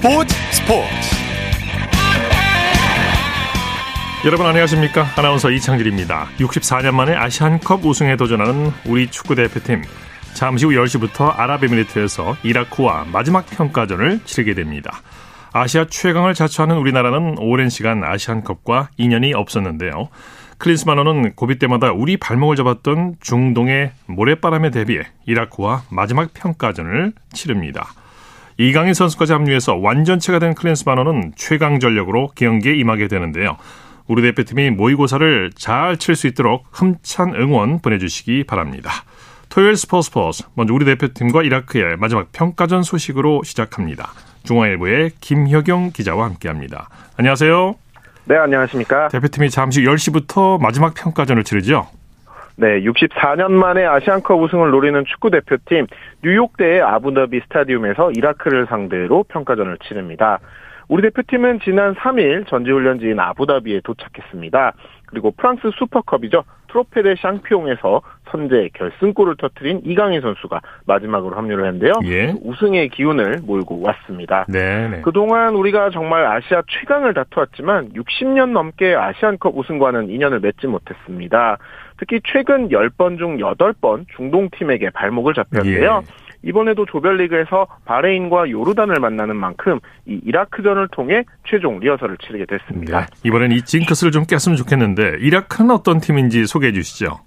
스포츠 0.00 0.32
스포츠. 0.52 0.88
여러분 4.24 4.46
안녕하십니까? 4.46 5.06
아나운서 5.16 5.50
이창진입니다. 5.50 6.28
64년 6.38 6.94
만에 6.94 7.16
아시안컵 7.16 7.84
우승에 7.84 8.14
도전하는 8.14 8.70
우리 8.86 9.10
축구대표팀. 9.10 9.82
잠시 10.34 10.66
후 10.66 10.70
10시부터 10.70 11.36
아랍에미리트에서 11.36 12.36
이라크와 12.44 13.06
마지막 13.12 13.46
평가전을 13.46 14.20
치르게 14.24 14.54
됩니다. 14.54 15.02
아시아 15.52 15.86
최강을 15.90 16.34
자처하는 16.34 16.76
우리나라는 16.76 17.34
오랜 17.40 17.68
시간 17.68 18.04
아시안컵과 18.04 18.90
인연이 18.98 19.34
없었는데요. 19.34 20.10
클린스만호는 20.58 21.34
고비 21.34 21.58
때마다 21.58 21.90
우리 21.90 22.16
발목을 22.18 22.54
잡았던 22.54 23.16
중동의 23.20 23.90
모래바람에 24.06 24.70
대비해 24.70 25.02
이라크와 25.26 25.82
마지막 25.90 26.32
평가전을 26.34 27.14
치릅니다. 27.32 27.88
이강인 28.60 28.92
선수까지 28.92 29.32
합류해서 29.32 29.76
완전체가 29.76 30.40
된 30.40 30.52
클린스만호는 30.54 31.34
최강 31.36 31.78
전력으로 31.78 32.28
경기에 32.34 32.74
임하게 32.74 33.06
되는데요. 33.06 33.56
우리 34.08 34.20
대표팀이 34.22 34.70
모의고사를 34.70 35.52
잘 35.56 35.96
칠 35.98 36.16
수 36.16 36.26
있도록 36.26 36.64
힘찬 36.76 37.34
응원 37.36 37.78
보내주시기 37.80 38.44
바랍니다. 38.44 38.90
토요일 39.48 39.76
스포츠 39.76 40.06
스포츠 40.06 40.42
먼저 40.54 40.74
우리 40.74 40.84
대표팀과 40.84 41.44
이라크의 41.44 41.96
마지막 41.98 42.32
평가전 42.32 42.82
소식으로 42.82 43.42
시작합니다. 43.44 44.12
중앙일보의 44.42 45.12
김혁영 45.20 45.92
기자와 45.92 46.24
함께합니다. 46.24 46.88
안녕하세요. 47.16 47.76
네, 48.24 48.36
안녕하십니까. 48.36 49.08
대표팀이 49.08 49.50
잠시 49.50 49.82
10시부터 49.82 50.60
마지막 50.60 50.94
평가전을 50.94 51.44
치르죠? 51.44 51.86
네, 52.60 52.80
64년 52.80 53.52
만에 53.52 53.84
아시안컵 53.86 54.42
우승을 54.42 54.72
노리는 54.72 55.04
축구 55.04 55.30
대표팀 55.30 55.86
뉴욕대의 56.24 56.82
아부다비 56.82 57.40
스타디움에서 57.44 58.10
이라크를 58.16 58.66
상대로 58.66 59.22
평가전을 59.22 59.78
치릅니다. 59.86 60.40
우리 60.88 61.02
대표팀은 61.02 61.60
지난 61.60 61.94
3일 61.94 62.48
전지훈련지인 62.48 63.20
아부다비에 63.20 63.82
도착했습니다. 63.84 64.72
그리고 65.06 65.30
프랑스 65.30 65.70
슈퍼컵이죠. 65.78 66.42
트로페데 66.68 67.14
샹피옹에서 67.20 68.02
선제 68.30 68.70
결승골을 68.74 69.36
터트린 69.36 69.82
이강인 69.84 70.20
선수가 70.20 70.60
마지막으로 70.86 71.36
합류를 71.36 71.64
했는데요. 71.64 71.92
예. 72.04 72.34
우승의 72.42 72.90
기운을 72.90 73.40
몰고 73.42 73.80
왔습니다. 73.82 74.44
네네. 74.48 75.00
그동안 75.02 75.54
우리가 75.54 75.90
정말 75.90 76.26
아시아 76.26 76.62
최강을 76.68 77.14
다투었지만 77.14 77.92
60년 77.94 78.50
넘게 78.50 78.94
아시안컵 78.94 79.56
우승과는 79.56 80.10
인연을 80.10 80.40
맺지 80.40 80.66
못했습니다. 80.66 81.56
특히 81.98 82.20
최근 82.24 82.68
10번 82.68 83.18
중 83.18 83.38
8번 83.38 84.06
중동팀에게 84.16 84.90
발목을 84.90 85.34
잡혔는데요. 85.34 86.02
예. 86.04 86.28
이번에도 86.42 86.86
조별리그에서 86.86 87.66
바레인과 87.84 88.50
요르단을 88.50 89.00
만나는 89.00 89.36
만큼 89.36 89.80
이 90.06 90.20
이라크전을 90.24 90.88
통해 90.92 91.24
최종 91.44 91.80
리허설을 91.80 92.16
치르게 92.18 92.46
됐습니다. 92.46 93.00
네. 93.00 93.06
이번엔 93.24 93.52
이 93.52 93.62
징크스를 93.62 94.12
좀 94.12 94.24
깼으면 94.24 94.56
좋겠는데 94.56 95.16
이라크는 95.20 95.72
어떤 95.72 96.00
팀인지 96.00 96.46
소개해 96.46 96.72
주시죠. 96.72 97.18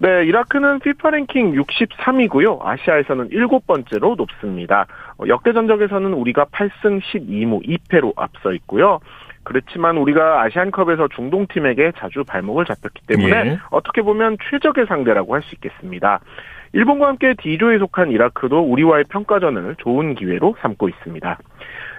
네, 0.00 0.24
이라크는 0.26 0.78
피파 0.80 1.10
랭킹 1.10 1.54
63위고요. 1.54 2.64
아시아에서는 2.64 3.30
7번째로 3.30 4.16
높습니다. 4.16 4.86
어, 5.18 5.24
역대 5.26 5.52
전적에서는 5.52 6.12
우리가 6.12 6.46
8승 6.46 7.00
12무 7.00 7.66
2패로 7.66 8.12
앞서 8.16 8.52
있고요. 8.52 9.00
그렇지만 9.48 9.96
우리가 9.96 10.42
아시안컵에서 10.42 11.08
중동팀에게 11.16 11.92
자주 11.96 12.22
발목을 12.22 12.66
잡혔기 12.66 13.06
때문에 13.06 13.34
예. 13.34 13.58
어떻게 13.70 14.02
보면 14.02 14.36
최적의 14.50 14.84
상대라고 14.86 15.34
할 15.34 15.42
수 15.42 15.54
있겠습니다. 15.54 16.20
일본과 16.74 17.08
함께 17.08 17.32
D조에 17.40 17.78
속한 17.78 18.10
이라크도 18.10 18.60
우리와의 18.60 19.04
평가전을 19.08 19.76
좋은 19.78 20.14
기회로 20.16 20.56
삼고 20.60 20.90
있습니다. 20.90 21.38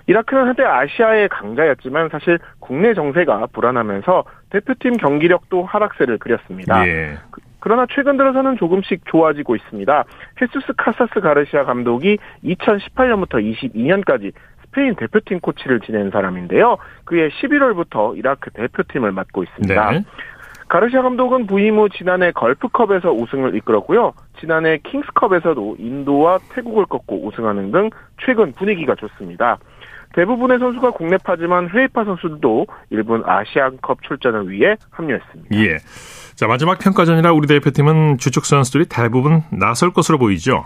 이라크는 0.06 0.46
한때 0.46 0.64
아시아의 0.64 1.30
강자였지만 1.30 2.10
사실 2.10 2.38
국내 2.60 2.94
정세가 2.94 3.48
불안하면서 3.52 4.26
대표팀 4.52 4.98
경기력도 4.98 5.64
하락세를 5.64 6.20
그렸습니다. 6.20 6.88
예. 6.88 7.18
그, 7.32 7.42
그러나 7.60 7.88
최근 7.90 8.16
들어서는 8.18 8.58
조금씩 8.58 9.02
좋아지고 9.06 9.56
있습니다. 9.56 10.04
헤수스 10.40 10.74
카사스 10.78 11.20
가르시아 11.20 11.64
감독이 11.64 12.20
2018년부터 12.44 13.42
22년까지 13.42 14.34
스페인 14.70 14.96
대표팀 14.96 15.40
코치를 15.40 15.82
지낸 15.82 16.12
사람인데요. 16.12 16.78
그해 17.06 17.30
11월부터 17.30 18.18
이라크 18.18 18.52
대표팀을 18.52 19.12
맡고 19.12 19.44
있습니다. 19.44 19.92
네. 19.92 20.04
가르시아 20.68 21.02
감독은 21.02 21.48
부임 21.48 21.80
후 21.80 21.90
지난해 21.90 22.32
걸프컵에서 22.32 23.12
우승을 23.12 23.56
이끌었고요. 23.56 24.14
지난해 24.40 24.78
킹스컵에서도 24.84 25.78
인도와 25.80 26.38
태국을 26.54 26.86
꺾고 26.86 27.26
우승하는 27.26 27.72
등 27.72 27.90
최근 28.24 28.54
분위기가 28.54 28.94
좋습니다. 28.96 29.58
대부분의 30.14 30.60
선수가 30.60 30.92
국내파지만 30.92 31.70
해외파 31.70 32.04
선수들도 32.06 32.68
일본 32.92 33.24
아시안컵 33.26 34.04
출전을 34.04 34.50
위해 34.50 34.76
합류했습니다. 34.92 35.56
예. 35.56 35.78
자, 36.36 36.48
마지막 36.48 36.80
평가전이라 36.80 37.32
우리 37.34 37.48
대표팀은 37.48 38.18
주축 38.18 38.46
선수들이 38.46 38.86
대부분 38.90 39.42
나설 39.52 39.92
것으로 39.92 40.18
보이죠. 40.18 40.66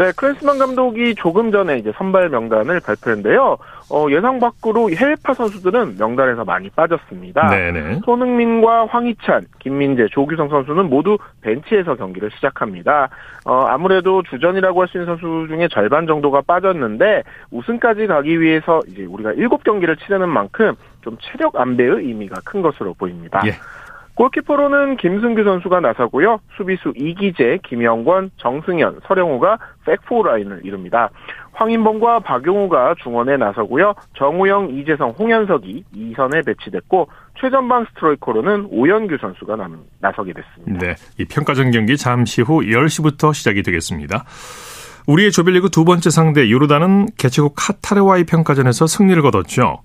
네, 0.00 0.12
크리스만 0.16 0.58
감독이 0.58 1.14
조금 1.14 1.52
전에 1.52 1.76
이제 1.76 1.92
선발 1.94 2.30
명단을 2.30 2.80
발표했는데요. 2.80 3.58
어, 3.90 4.06
예상 4.08 4.40
밖으로 4.40 4.88
해외파 4.88 5.34
선수들은 5.34 5.96
명단에서 5.98 6.42
많이 6.46 6.70
빠졌습니다. 6.70 7.50
네네. 7.50 8.00
손흥민과 8.06 8.86
황희찬, 8.86 9.44
김민재, 9.58 10.06
조규성 10.10 10.48
선수는 10.48 10.88
모두 10.88 11.18
벤치에서 11.42 11.96
경기를 11.96 12.30
시작합니다. 12.30 13.10
어, 13.44 13.66
아무래도 13.68 14.22
주전이라고 14.22 14.80
할 14.80 14.88
수 14.88 14.96
있는 14.96 15.06
선수 15.06 15.46
중에 15.48 15.68
절반 15.68 16.06
정도가 16.06 16.40
빠졌는데 16.46 17.22
우승까지 17.50 18.06
가기 18.06 18.40
위해서 18.40 18.80
이제 18.88 19.04
우리가 19.04 19.32
7경기를 19.32 19.98
치르는 20.00 20.30
만큼 20.30 20.74
좀 21.02 21.18
체력 21.20 21.60
안배의 21.60 22.06
의미가 22.06 22.40
큰 22.46 22.62
것으로 22.62 22.94
보입니다. 22.94 23.42
예. 23.44 23.52
골키퍼로는 24.20 24.98
김승규 24.98 25.44
선수가 25.44 25.80
나서고요. 25.80 26.40
수비수 26.54 26.92
이기재, 26.94 27.60
김영권, 27.66 28.32
정승현, 28.36 29.00
서령우가 29.06 29.56
백포 29.86 30.22
라인을 30.22 30.60
이룹니다. 30.62 31.08
황인범과 31.52 32.20
박용우가 32.20 32.96
중원에 33.02 33.38
나서고요. 33.38 33.94
정우영, 34.18 34.76
이재성, 34.76 35.14
홍현석이 35.18 35.84
2선에 35.96 36.44
배치됐고 36.44 37.08
최전방 37.40 37.86
스트로이커로는 37.86 38.68
오연규 38.70 39.16
선수가 39.18 39.56
나서게 40.00 40.34
됐습니다. 40.34 40.86
네, 40.86 40.94
이 41.18 41.24
평가전 41.24 41.70
경기 41.70 41.96
잠시 41.96 42.42
후 42.42 42.60
10시부터 42.60 43.32
시작이 43.32 43.62
되겠습니다. 43.62 44.24
우리의 45.06 45.32
조별리그 45.32 45.70
두 45.70 45.86
번째 45.86 46.10
상대 46.10 46.50
요르단은 46.50 47.06
개최국 47.16 47.54
카타르와의 47.56 48.24
평가전에서 48.24 48.86
승리를 48.86 49.22
거뒀죠. 49.22 49.78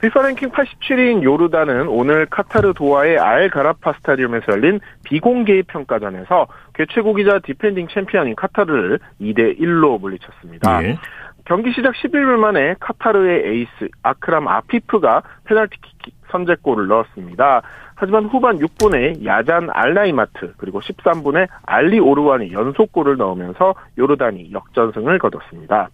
피파 0.00 0.22
랭킹 0.22 0.50
87위인 0.50 1.24
요르단은 1.24 1.88
오늘 1.88 2.26
카타르 2.26 2.72
도하의 2.74 3.18
알 3.18 3.50
가라파 3.50 3.94
스타디움에서 3.94 4.52
열린 4.52 4.78
비공개 5.04 5.62
평가전에서 5.62 6.46
개최국이자 6.74 7.40
디펜딩 7.40 7.88
챔피언인 7.88 8.36
카타르를 8.36 9.00
2대 9.20 9.58
1로 9.58 10.00
물리쳤습니다. 10.00 10.84
예. 10.84 10.98
경기 11.46 11.72
시작 11.72 11.94
11분 11.94 12.38
만에 12.38 12.74
카타르의 12.78 13.42
에이스 13.46 13.88
아크람 14.02 14.46
아피프가 14.46 15.22
페널티킥 15.44 16.14
선제골을 16.30 16.86
넣었습니다. 16.86 17.62
하지만 17.96 18.26
후반 18.26 18.58
6분에 18.58 19.24
야잔 19.24 19.68
알나이마트 19.72 20.52
그리고 20.58 20.80
13분에 20.80 21.48
알리 21.66 21.98
오르완이 21.98 22.52
연속골을 22.52 23.16
넣으면서 23.16 23.74
요르단이 23.98 24.52
역전승을 24.52 25.18
거뒀습니다. 25.18 25.88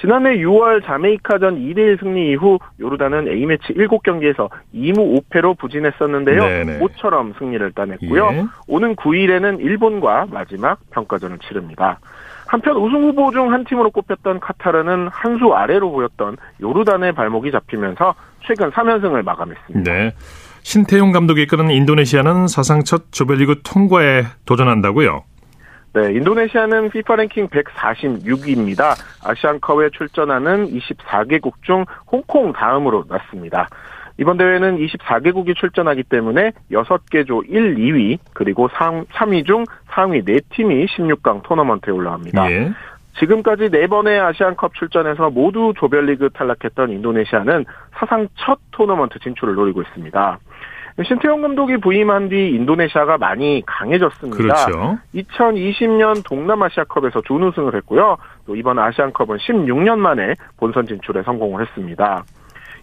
지난해 0.00 0.36
6월 0.38 0.84
자메이카전 0.84 1.58
2대1 1.58 2.00
승리 2.00 2.30
이후 2.32 2.58
요르단은 2.80 3.28
A매치 3.28 3.72
7경기에서 3.74 4.48
2무 4.74 5.22
5패로 5.30 5.56
부진했었는데요. 5.58 6.42
네네. 6.44 6.78
모처럼 6.78 7.34
승리를 7.38 7.72
따냈고요. 7.72 8.28
예. 8.32 8.44
오는 8.68 8.94
9일에는 8.94 9.60
일본과 9.60 10.26
마지막 10.30 10.78
평가전을 10.90 11.38
치릅니다. 11.38 11.98
한편 12.46 12.76
우승 12.76 13.02
후보 13.02 13.30
중 13.32 13.52
한 13.52 13.64
팀으로 13.64 13.90
꼽혔던 13.90 14.38
카타르는 14.40 15.08
한 15.10 15.38
수 15.38 15.52
아래로 15.54 15.90
보였던 15.90 16.36
요르단의 16.62 17.12
발목이 17.12 17.50
잡히면서 17.50 18.14
최근 18.46 18.70
3연승을 18.70 19.24
마감했습니다. 19.24 19.90
네. 19.90 20.12
신태용 20.62 21.12
감독이 21.12 21.42
이끄는 21.42 21.70
인도네시아는 21.70 22.48
사상 22.48 22.84
첫 22.84 23.12
조별리그 23.12 23.62
통과에 23.64 24.24
도전한다고요? 24.46 25.24
네, 25.96 26.12
인도네시아는 26.12 26.90
피파 26.90 27.16
랭킹 27.16 27.48
146위입니다. 27.48 28.94
아시안컵에 29.24 29.88
출전하는 29.94 30.66
24개국 30.66 31.62
중 31.62 31.86
홍콩 32.12 32.52
다음으로 32.52 33.06
났습니다. 33.08 33.66
이번 34.18 34.36
대회는 34.36 34.76
24개국이 34.76 35.56
출전하기 35.56 36.02
때문에 36.02 36.52
6개 36.70 37.26
조 37.26 37.42
1, 37.44 37.76
2위 37.76 38.18
그리고 38.34 38.68
3, 38.74 39.06
3위 39.06 39.46
중 39.46 39.64
상위 39.86 40.20
4팀이 40.20 40.86
16강 40.86 41.42
토너먼트에 41.42 41.94
올라갑니다. 41.94 42.52
예. 42.52 42.72
지금까지 43.18 43.70
4번의 43.70 44.22
아시안컵 44.22 44.74
출전에서 44.74 45.30
모두 45.30 45.72
조별리그 45.78 46.28
탈락했던 46.34 46.90
인도네시아는 46.90 47.64
사상 47.94 48.28
첫 48.36 48.58
토너먼트 48.72 49.18
진출을 49.20 49.54
노리고 49.54 49.80
있습니다. 49.80 50.38
신태용 51.04 51.42
감독이 51.42 51.76
부임한 51.76 52.30
뒤 52.30 52.50
인도네시아가 52.54 53.18
많이 53.18 53.62
강해졌습니다. 53.66 54.36
그렇죠. 54.36 54.98
2020년 55.14 56.24
동남아시아컵에서 56.24 57.20
준우승을 57.22 57.74
했고요. 57.76 58.16
또 58.46 58.56
이번 58.56 58.78
아시안컵은 58.78 59.36
16년 59.36 59.98
만에 59.98 60.34
본선 60.56 60.86
진출에 60.86 61.22
성공을 61.22 61.66
했습니다. 61.66 62.24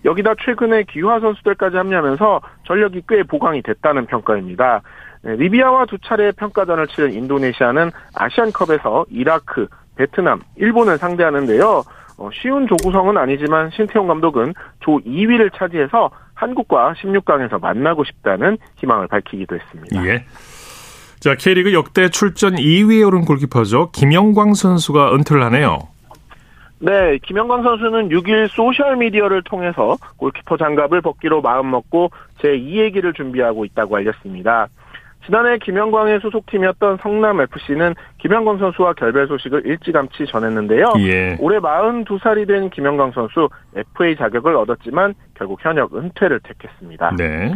여기다 0.05 0.35
최근에 0.45 0.83
기화 0.83 1.19
선수들까지 1.19 1.77
합류하면서 1.77 2.41
전력이 2.67 3.03
꽤 3.07 3.23
보강이 3.23 3.61
됐다는 3.63 4.05
평가입니다. 4.05 4.81
네, 5.23 5.35
리비아와 5.35 5.85
두 5.85 5.97
차례 5.99 6.31
평가전을 6.31 6.87
치른 6.87 7.13
인도네시아는 7.13 7.89
아시안컵에서 8.13 9.05
이라크, 9.09 9.67
베트남, 9.95 10.41
일본을 10.57 10.97
상대하는데요. 10.97 11.83
어, 12.17 12.29
쉬운 12.33 12.67
조구성은 12.67 13.17
아니지만 13.17 13.71
신태용 13.71 14.07
감독은 14.07 14.53
조 14.81 14.99
2위를 14.99 15.51
차지해서 15.57 16.11
한국과 16.33 16.93
16강에서 16.93 17.59
만나고 17.59 18.03
싶다는 18.03 18.57
희망을 18.77 19.07
밝히기도 19.07 19.55
했습니다. 19.55 20.05
예. 20.05 20.25
자, 21.19 21.35
K리그 21.35 21.73
역대 21.73 22.09
출전 22.09 22.55
2위에 22.55 23.05
오른 23.07 23.23
골키퍼죠. 23.23 23.91
김영광 23.91 24.55
선수가 24.55 25.15
은퇴를 25.15 25.43
하네요. 25.45 25.79
네, 26.79 27.17
김영광 27.19 27.63
선수는 27.63 28.09
6일 28.09 28.49
소셜미디어를 28.49 29.43
통해서 29.43 29.95
골키퍼 30.17 30.57
장갑을 30.57 31.01
벗기로 31.01 31.41
마음먹고 31.41 32.11
제2의 32.39 32.91
길을 32.91 33.13
준비하고 33.13 33.63
있다고 33.63 33.95
알렸습니다. 33.95 34.67
지난해 35.25 35.57
김영광의 35.57 36.19
소속팀이었던 36.19 36.97
성남FC는 37.01 37.95
김영광 38.17 38.57
선수와 38.57 38.93
결별 38.93 39.27
소식을 39.27 39.65
일찌감치 39.65 40.25
전했는데요. 40.27 40.93
예. 40.99 41.37
올해 41.39 41.59
42살이 41.59 42.47
된 42.47 42.69
김영광 42.69 43.11
선수 43.11 43.49
FA 43.75 44.15
자격을 44.17 44.55
얻었지만 44.55 45.13
결국 45.35 45.63
현역 45.63 45.95
은퇴를 45.95 46.41
택했습니다. 46.41 47.15
네. 47.17 47.53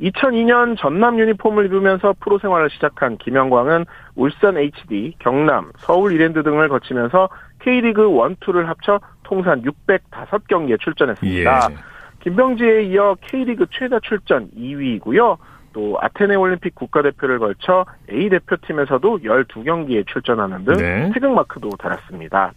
2002년 0.00 0.78
전남 0.78 1.18
유니폼을 1.18 1.66
입으면서 1.66 2.14
프로 2.20 2.38
생활을 2.38 2.70
시작한 2.70 3.16
김영광은 3.18 3.84
울산 4.14 4.56
HD, 4.56 5.14
경남, 5.18 5.72
서울 5.78 6.12
이랜드 6.12 6.42
등을 6.44 6.68
거치면서 6.68 7.28
K리그 7.60 8.02
1, 8.02 8.36
2를 8.36 8.66
합쳐 8.66 9.00
통산 9.24 9.62
605경기에 9.62 10.80
출전했습니다. 10.80 11.68
예. 11.70 11.76
김병지에 12.20 12.84
이어 12.84 13.16
K리그 13.20 13.66
최다 13.70 13.98
출전 14.00 14.48
2위이고요. 14.56 15.36
또 15.72 15.98
아테네 16.00 16.36
올림픽 16.36 16.74
국가대표를 16.74 17.38
걸쳐 17.38 17.84
A 18.12 18.28
대표팀에서도 18.28 19.18
12경기에 19.18 20.06
출전하는 20.06 20.64
등 20.64 20.74
네. 20.74 21.10
태극 21.14 21.32
마크도 21.32 21.70
달았습니다. 21.78 22.52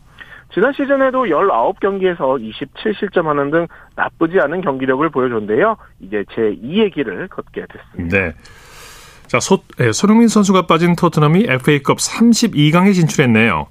지난 0.54 0.74
시즌에도 0.74 1.25
19경기에서 1.25 2.18
27실점 2.18 3.25
하는 3.25 3.52
등 3.52 3.68
나쁘지 3.96 4.40
않은 4.40 4.62
경기력을 4.62 5.10
보여줬는데요. 5.10 5.78
이제 6.02 6.24
제2의 6.31 6.94
길을 6.94 7.30
걷게 7.30 7.66
됐습니다. 7.68 8.18
네. 8.18 8.34
자, 9.28 9.40
소, 9.40 9.60
예, 9.80 9.94
손흥민 9.94 10.28
선수가 10.28 10.68
빠진 10.68 10.96
토트넘이 10.96 11.46
FA컵 11.48 12.00
32강에 12.00 12.94
진출했네요. 12.94 13.68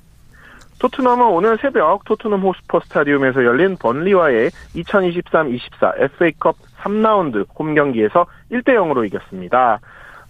토트넘은 0.79 1.27
오늘 1.27 1.59
새벽 1.61 2.05
토트넘 2.05 2.41
호스퍼 2.41 2.81
스타디움에서 2.85 3.45
열린 3.45 3.77
번리와의 3.77 4.51
2023-24 4.75 6.01
FA컵 6.01 6.57
3라운드 6.81 7.47
홈 7.59 7.75
경기에서 7.75 8.27
1대 8.51 8.71
0으로 8.71 9.07
이겼습니다. 9.07 9.81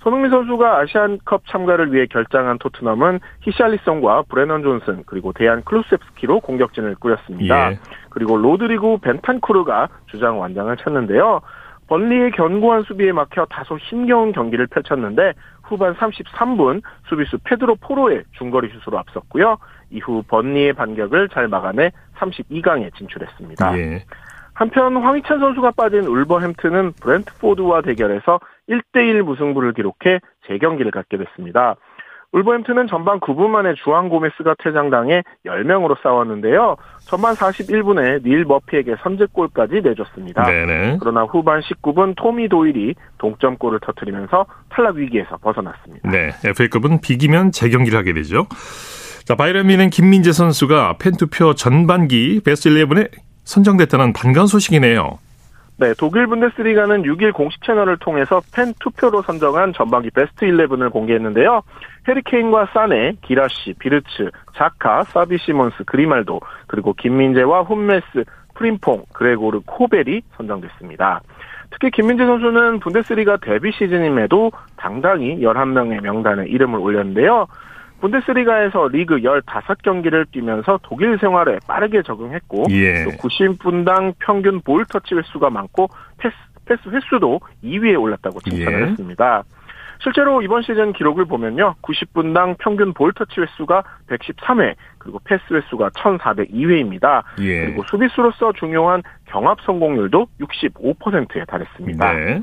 손흥민 0.01 0.31
선수가 0.31 0.79
아시안컵 0.79 1.43
참가를 1.49 1.93
위해 1.93 2.07
결장한 2.07 2.59
토트넘은 2.59 3.21
히샬리송과 3.43 4.25
브레넌 4.29 4.63
존슨 4.63 5.03
그리고 5.05 5.33
데안 5.33 5.63
클루셉스키로 5.65 6.41
공격진을 6.41 6.95
꾸렸습니다. 6.95 7.73
예. 7.73 7.79
그리고 8.09 8.39
로드리고 8.39 8.99
벤탄쿠르가 8.99 9.89
주장 10.07 10.41
완장을 10.41 10.75
쳤는데요. 10.79 11.43
번리의 11.89 12.31
견고한 12.31 12.85
수비에 12.85 13.13
막혀 13.13 13.47
다소 13.47 13.77
힘겨운 13.77 14.33
경기를 14.33 14.69
펼쳤는데 14.69 15.35
후반 15.65 15.95
33분 15.97 16.83
수비수 17.09 17.39
페드로 17.45 17.77
포로의 17.77 18.23
중거리 18.39 18.71
슛으로 18.71 18.99
앞섰고요. 19.01 19.59
이후 19.91 20.23
번리의 20.29 20.73
반격을 20.73 21.29
잘 21.29 21.49
막아내 21.49 21.91
32강에 22.17 22.95
진출했습니다. 22.97 23.79
예. 23.79 24.05
한편 24.61 24.95
황희찬 24.95 25.41
선수가 25.41 25.71
빠진 25.71 26.01
울버햄튼은 26.01 26.93
브렌트포드와 27.01 27.81
대결에서 27.81 28.41
1대1 28.69 29.23
무승부를 29.23 29.73
기록해 29.73 30.21
재경기를 30.47 30.91
갖게 30.91 31.17
됐습니다. 31.17 31.77
울버햄튼은 32.33 32.87
전반 32.87 33.21
9분 33.21 33.49
만에 33.49 33.73
주앙 33.83 34.11
고메스가 34.11 34.57
퇴장당해 34.63 35.23
10명으로 35.47 35.97
싸웠는데요. 36.03 36.77
전반 37.01 37.35
41분에 37.35 38.23
닐 38.23 38.45
머피에게 38.45 38.97
선제골까지 39.03 39.81
내줬습니다. 39.81 40.43
네네. 40.43 40.99
그러나 41.01 41.23
후반 41.23 41.61
19분 41.63 42.15
토미 42.15 42.51
도일이 42.51 42.95
동점골을 43.17 43.81
터뜨리면서 43.81 44.45
탈락 44.69 44.97
위기에서 44.97 45.39
벗어났습니다. 45.39 46.11
네. 46.11 46.33
FA컵은 46.45 47.01
비기면 47.01 47.53
재경기를 47.53 47.99
하게 47.99 48.13
되죠. 48.13 48.47
자, 49.25 49.37
바이런 49.37 49.69
미는 49.69 49.89
김민재 49.89 50.33
선수가 50.33 50.99
팬투표 51.01 51.55
전반기 51.55 52.43
베스트 52.45 52.69
11에 52.69 53.30
선정됐다는 53.51 54.13
반가운 54.13 54.47
소식이네요. 54.47 55.19
네, 55.77 55.95
독일 55.99 56.27
분데스리가는 56.27 57.03
6일 57.03 57.33
공식 57.33 57.63
채널을 57.65 57.97
통해서 57.97 58.41
팬 58.55 58.75
투표로 58.81 59.23
선정한 59.23 59.73
전반기 59.73 60.11
베스트 60.11 60.47
11을 60.47 60.93
공개했는데요. 60.93 61.63
해리케인과 62.07 62.69
사네, 62.73 63.15
기라시, 63.23 63.75
비르츠, 63.79 64.31
자카, 64.55 65.05
사비 65.05 65.39
시몬스, 65.39 65.85
그리말도, 65.87 66.41
그리고 66.67 66.93
김민재와 66.93 67.63
홈메스, 67.63 68.25
프림퐁, 68.55 69.05
그레고르, 69.13 69.61
코벨이 69.67 70.21
선정됐습니다. 70.37 71.23
특히 71.71 71.91
김민재 71.91 72.27
선수는 72.27 72.81
분데스리가 72.81 73.39
데뷔 73.39 73.73
시즌임에도 73.73 74.53
당당히 74.77 75.41
11명의 75.41 76.03
명단에 76.03 76.47
이름을 76.47 76.79
올렸는데요. 76.79 77.47
분데스리가에서 78.01 78.89
리그 78.89 79.19
15경기를 79.19 80.31
뛰면서 80.31 80.81
독일 80.83 81.19
생활에 81.19 81.59
빠르게 81.67 82.03
적응했고 82.03 82.67
예. 82.71 83.05
또 83.05 83.11
90분당 83.11 84.15
평균 84.19 84.61
볼 84.61 84.85
터치 84.87 85.15
횟수가 85.15 85.51
많고 85.51 85.89
패스, 86.19 86.35
패스 86.65 86.89
횟수도 86.89 87.41
2위에 87.63 88.01
올랐다고 88.01 88.41
칭찬을 88.41 88.81
예. 88.81 88.87
했습니다. 88.87 89.45
실제로 90.03 90.41
이번 90.41 90.63
시즌 90.63 90.95
기록을 90.95 91.27
보면요. 91.27 91.75
90분당 91.83 92.57
평균 92.59 92.95
볼 92.95 93.13
터치 93.13 93.41
횟수가 93.41 93.83
113회, 94.09 94.75
그리고 94.99 95.21
패스 95.25 95.43
횟수가 95.53 95.91
1402회입니다. 95.91 97.23
예. 97.41 97.67
그리고 97.67 97.83
수비수로서 97.85 98.53
중요한 98.55 99.03
경합 99.27 99.61
성공률도 99.61 100.27
65%에 100.41 101.45
달했습니다. 101.45 102.13
네. 102.15 102.43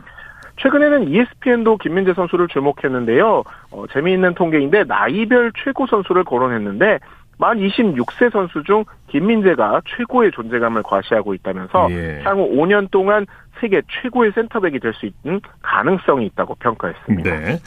최근에는 0.57 1.09
ESPN도 1.09 1.77
김민재 1.77 2.13
선수를 2.13 2.47
주목했는데요. 2.47 3.43
어, 3.71 3.85
재미있는 3.93 4.33
통계인데 4.33 4.85
나이별 4.85 5.51
최고 5.63 5.87
선수를 5.87 6.23
거론했는데 6.23 6.99
만 7.39 7.59
26세 7.59 8.31
선수 8.31 8.63
중 8.63 8.83
김민재가 9.09 9.81
최고의 9.85 10.31
존재감을 10.31 10.81
과시하고 10.83 11.35
있다면서 11.35 11.87
예. 11.91 12.21
향후 12.23 12.49
5년 12.55 12.89
동안 12.89 13.27
세계 13.59 13.81
최고의 14.01 14.31
센터백이 14.33 14.79
될 14.79 14.93
수 14.93 15.05
있는 15.05 15.39
가능성이 15.61 16.25
있다고 16.27 16.55
평가했습니다. 16.55 17.29
네. 17.39 17.59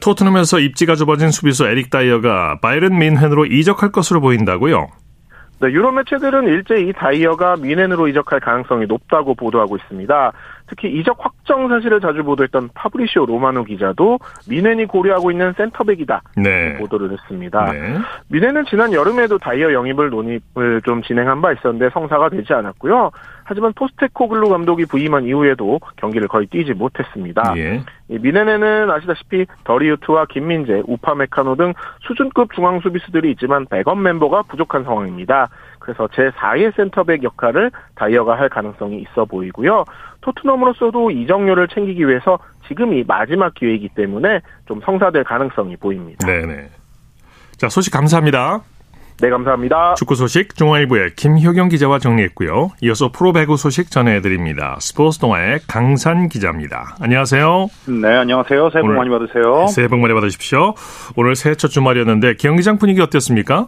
토트넘에서 0.00 0.58
입지가 0.58 0.94
좁아진 0.96 1.30
수비수 1.30 1.66
에릭 1.66 1.90
다이어가 1.90 2.58
바이른 2.60 2.98
민헨으로 2.98 3.46
이적할 3.46 3.90
것으로 3.90 4.20
보인다고요? 4.20 4.88
네, 5.60 5.68
유럽 5.72 5.92
매체들은 5.94 6.46
일제히 6.46 6.92
다이어가 6.92 7.56
미넨으로 7.56 8.06
이적할 8.08 8.38
가능성이 8.40 8.86
높다고 8.86 9.34
보도하고 9.34 9.76
있습니다. 9.76 10.32
특히 10.68 10.88
이적 10.98 11.16
확정 11.18 11.68
사실을 11.68 12.00
자주 12.00 12.22
보도했던 12.22 12.70
파브리시오 12.74 13.26
로마노 13.26 13.64
기자도 13.64 14.18
뮌헨이 14.48 14.86
고려하고 14.86 15.30
있는 15.30 15.52
센터백이다 15.56 16.22
네. 16.36 16.76
보도를 16.78 17.12
했습니다. 17.12 17.72
네. 17.72 17.98
뮌헨은 18.28 18.64
지난 18.66 18.92
여름에도 18.92 19.38
다이어 19.38 19.72
영입을 19.72 20.10
논의를 20.10 20.82
좀 20.84 21.02
진행한 21.02 21.40
바 21.40 21.52
있었는데 21.52 21.90
성사가 21.90 22.28
되지 22.28 22.52
않았고요. 22.52 23.10
하지만 23.48 23.72
포스테코글루 23.72 24.50
감독이 24.50 24.84
부임한 24.84 25.24
이후에도 25.24 25.80
경기를 25.96 26.28
거의 26.28 26.46
뛰지 26.48 26.74
못했습니다. 26.74 27.54
예. 27.56 27.82
이 28.10 28.18
뮌헨에는 28.18 28.90
아시다시피 28.90 29.46
더리흐트와 29.64 30.26
김민재, 30.26 30.82
우파메카노 30.86 31.56
등 31.56 31.72
수준급 32.06 32.52
중앙 32.52 32.78
수비수들이 32.80 33.30
있지만 33.30 33.64
백업 33.64 33.98
멤버가 34.00 34.42
부족한 34.42 34.84
상황입니다. 34.84 35.48
그래서 35.78 36.06
제4의 36.08 36.76
센터백 36.76 37.22
역할을 37.22 37.70
다이어가 37.94 38.38
할 38.38 38.50
가능성이 38.50 39.00
있어 39.00 39.24
보이고요. 39.24 39.86
토트넘으로서도 40.20 41.10
이적료를 41.10 41.68
챙기기 41.68 42.06
위해서 42.06 42.38
지금이 42.66 43.04
마지막 43.06 43.54
기회이기 43.54 43.88
때문에 43.94 44.42
좀 44.66 44.82
성사될 44.84 45.24
가능성이 45.24 45.76
보입니다. 45.76 46.26
네네. 46.26 46.68
자, 47.56 47.70
소식 47.70 47.94
감사합니다. 47.94 48.60
네, 49.20 49.30
감사합니다. 49.30 49.94
축구 49.94 50.14
소식 50.14 50.54
중앙일보의 50.54 51.16
김효경 51.16 51.70
기자와 51.70 51.98
정리했고요. 51.98 52.70
이어서 52.82 53.10
프로배구 53.10 53.56
소식 53.56 53.90
전해드립니다. 53.90 54.76
스포츠 54.78 55.18
동아의 55.18 55.58
강산 55.66 56.28
기자입니다. 56.28 56.94
안녕하세요. 57.00 57.68
네, 58.00 58.08
안녕하세요. 58.14 58.70
새해 58.70 58.82
복 58.82 58.92
많이 58.92 59.10
받으세요. 59.10 59.66
새해 59.66 59.88
복 59.88 59.98
많이 59.98 60.14
받으십시오. 60.14 60.74
오늘 61.16 61.34
새해 61.34 61.56
첫 61.56 61.66
주말이었는데 61.66 62.34
경기장 62.34 62.78
분위기 62.78 63.00
어땠습니까? 63.00 63.66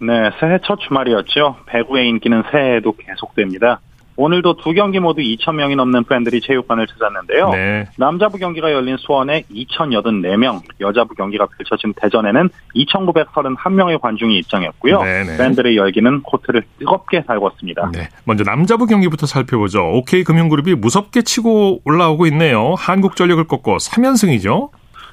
네, 0.00 0.30
새해 0.38 0.58
첫 0.64 0.78
주말이었죠. 0.86 1.56
배구의 1.66 2.08
인기는 2.10 2.44
새해에도 2.52 2.94
계속됩니다. 2.96 3.80
오늘도 4.16 4.58
두 4.58 4.72
경기 4.72 5.00
모두 5.00 5.20
2,000명이 5.20 5.76
넘는 5.76 6.04
팬들이 6.04 6.40
체육관을 6.40 6.86
찾았는데요. 6.86 7.50
네. 7.50 7.88
남자부 7.98 8.38
경기가 8.38 8.72
열린 8.72 8.96
수원에 8.96 9.42
2,084명, 9.50 10.62
여자부 10.80 11.14
경기가 11.14 11.46
펼쳐진 11.46 11.92
대전에는 11.96 12.48
2,931명의 12.76 14.00
관중이 14.00 14.36
입장했고요. 14.38 15.02
네네. 15.02 15.24
네. 15.24 15.36
팬들의 15.36 15.76
열기는 15.76 16.22
코트를 16.22 16.62
뜨겁게 16.78 17.22
달궜습니다. 17.22 17.92
네. 17.92 18.08
먼저 18.24 18.44
남자부 18.44 18.86
경기부터 18.86 19.26
살펴보죠. 19.26 19.82
OK금융그룹이 19.82 20.74
무섭게 20.74 21.22
치고 21.22 21.80
올라오고 21.84 22.26
있네요. 22.26 22.74
한국전력을 22.78 23.44
꺾고 23.44 23.78
3연승이죠. 23.78 24.70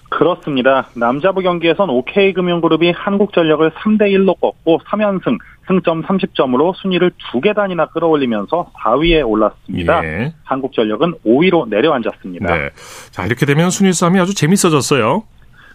그렇습니다. 0.10 0.88
남자부 0.94 1.42
경기에선 1.42 1.90
OK금융그룹이 1.90 2.92
한국전력을 2.92 3.72
3대1로 3.72 4.38
꺾고 4.42 4.82
3연승, 4.86 5.38
승점 5.72 6.04
30점으로 6.04 6.76
순위를 6.76 7.12
두 7.32 7.40
계단이나 7.40 7.88
끌어올리면서 7.88 8.72
4위에 8.76 9.26
올랐습니다. 9.28 10.04
예. 10.04 10.34
한국전력은 10.44 11.16
5위로 11.26 11.70
내려앉았습니다. 11.70 12.54
네. 12.54 12.70
자, 13.12 13.26
이렇게 13.26 13.46
되면 13.46 13.70
순위 13.70 13.94
싸움이 13.94 14.20
아주 14.20 14.36
재밌어졌어요. 14.36 15.24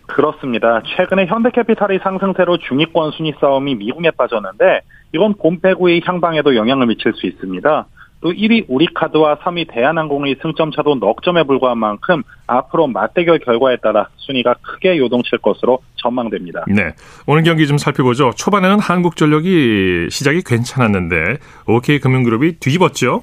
그렇습니다. 0.06 0.82
최근에 0.84 1.26
현대캐피탈의 1.26 2.00
상승세로 2.02 2.58
중위권 2.58 3.12
순위 3.12 3.32
싸움이 3.40 3.74
미궁에 3.76 4.10
빠졌는데 4.12 4.82
이건 5.14 5.34
봄 5.34 5.60
배구의 5.60 6.02
향방에도 6.04 6.54
영향을 6.54 6.86
미칠 6.86 7.12
수 7.14 7.26
있습니다. 7.26 7.86
또 8.26 8.32
1위 8.32 8.64
우리카드와 8.66 9.36
3위 9.36 9.68
대한항공의 9.72 10.38
승점 10.42 10.72
차도 10.72 10.96
넉 10.96 11.22
점에 11.22 11.44
불과한 11.44 11.78
만큼 11.78 12.24
앞으로 12.48 12.88
맞대결 12.88 13.38
결과에 13.38 13.76
따라 13.76 14.08
순위가 14.16 14.56
크게 14.62 14.98
요동칠 14.98 15.38
것으로 15.38 15.78
전망됩니다. 15.94 16.64
네. 16.66 16.92
오늘 17.28 17.44
경기 17.44 17.68
좀 17.68 17.78
살펴보죠. 17.78 18.32
초반에는 18.36 18.80
한국전력이 18.80 20.08
시작이 20.10 20.42
괜찮았는데 20.44 21.36
OK금융그룹이 21.68 22.58
뒤집었죠. 22.58 23.22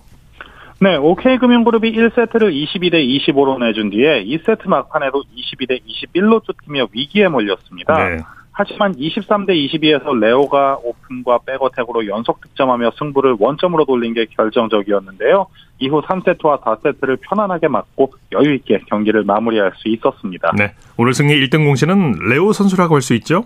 네, 0.80 0.96
OK금융그룹이 0.96 1.92
1세트를 1.92 2.54
22대 2.54 3.06
25로 3.06 3.60
내준 3.60 3.90
뒤에 3.90 4.24
2세트 4.24 4.70
막판에도 4.70 5.22
22대 5.36 5.82
21로 5.86 6.42
쫓기며 6.46 6.88
위기에 6.94 7.28
몰렸습니다. 7.28 8.08
네. 8.08 8.20
하지만 8.54 8.96
23대 8.96 9.50
22에서 9.50 10.18
레오가 10.20 10.78
오픈과 10.84 11.40
백어택으로 11.46 12.08
연속 12.08 12.40
득점하며 12.42 12.92
승부를 13.00 13.36
원점으로 13.40 13.86
돌린 13.86 14.14
게 14.14 14.26
결정적이었는데요. 14.26 15.48
이후 15.80 16.02
3세트와 16.04 16.62
4세트를 16.62 17.18
편안하게 17.22 17.68
맞고 17.68 18.14
여유 18.32 18.54
있게 18.56 18.80
경기를 18.88 19.24
마무리할 19.24 19.74
수 19.76 19.90
있었습니다. 19.90 20.52
네. 20.56 20.74
오늘 20.98 21.14
승리 21.14 21.34
1등 21.34 21.66
공신은 21.66 22.30
레오 22.30 22.54
선수라고 22.54 22.96
할 22.96 23.02
수 23.02 23.16
있죠? 23.16 23.46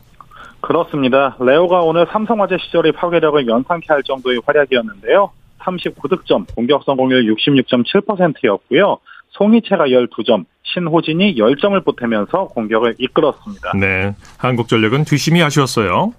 그렇습니다. 0.61 1.37
레오가 1.39 1.81
오늘 1.81 2.05
삼성화재 2.11 2.57
시절의 2.57 2.91
파괴력을 2.91 3.47
연상케 3.47 3.85
할 3.87 4.03
정도의 4.03 4.41
활약이었는데요. 4.45 5.31
39득점, 5.59 6.53
공격 6.55 6.83
성공률 6.83 7.33
66.7%였고요. 7.33 8.97
송이채가 9.37 9.85
12점, 9.85 10.45
신호진이 10.63 11.35
10점을 11.35 11.83
보태면서 11.85 12.45
공격을 12.47 12.95
이끌었습니다. 12.97 13.73
네. 13.79 14.15
한국전력은 14.37 15.05
뒷심이 15.05 15.41
아쉬웠어요. 15.43 16.13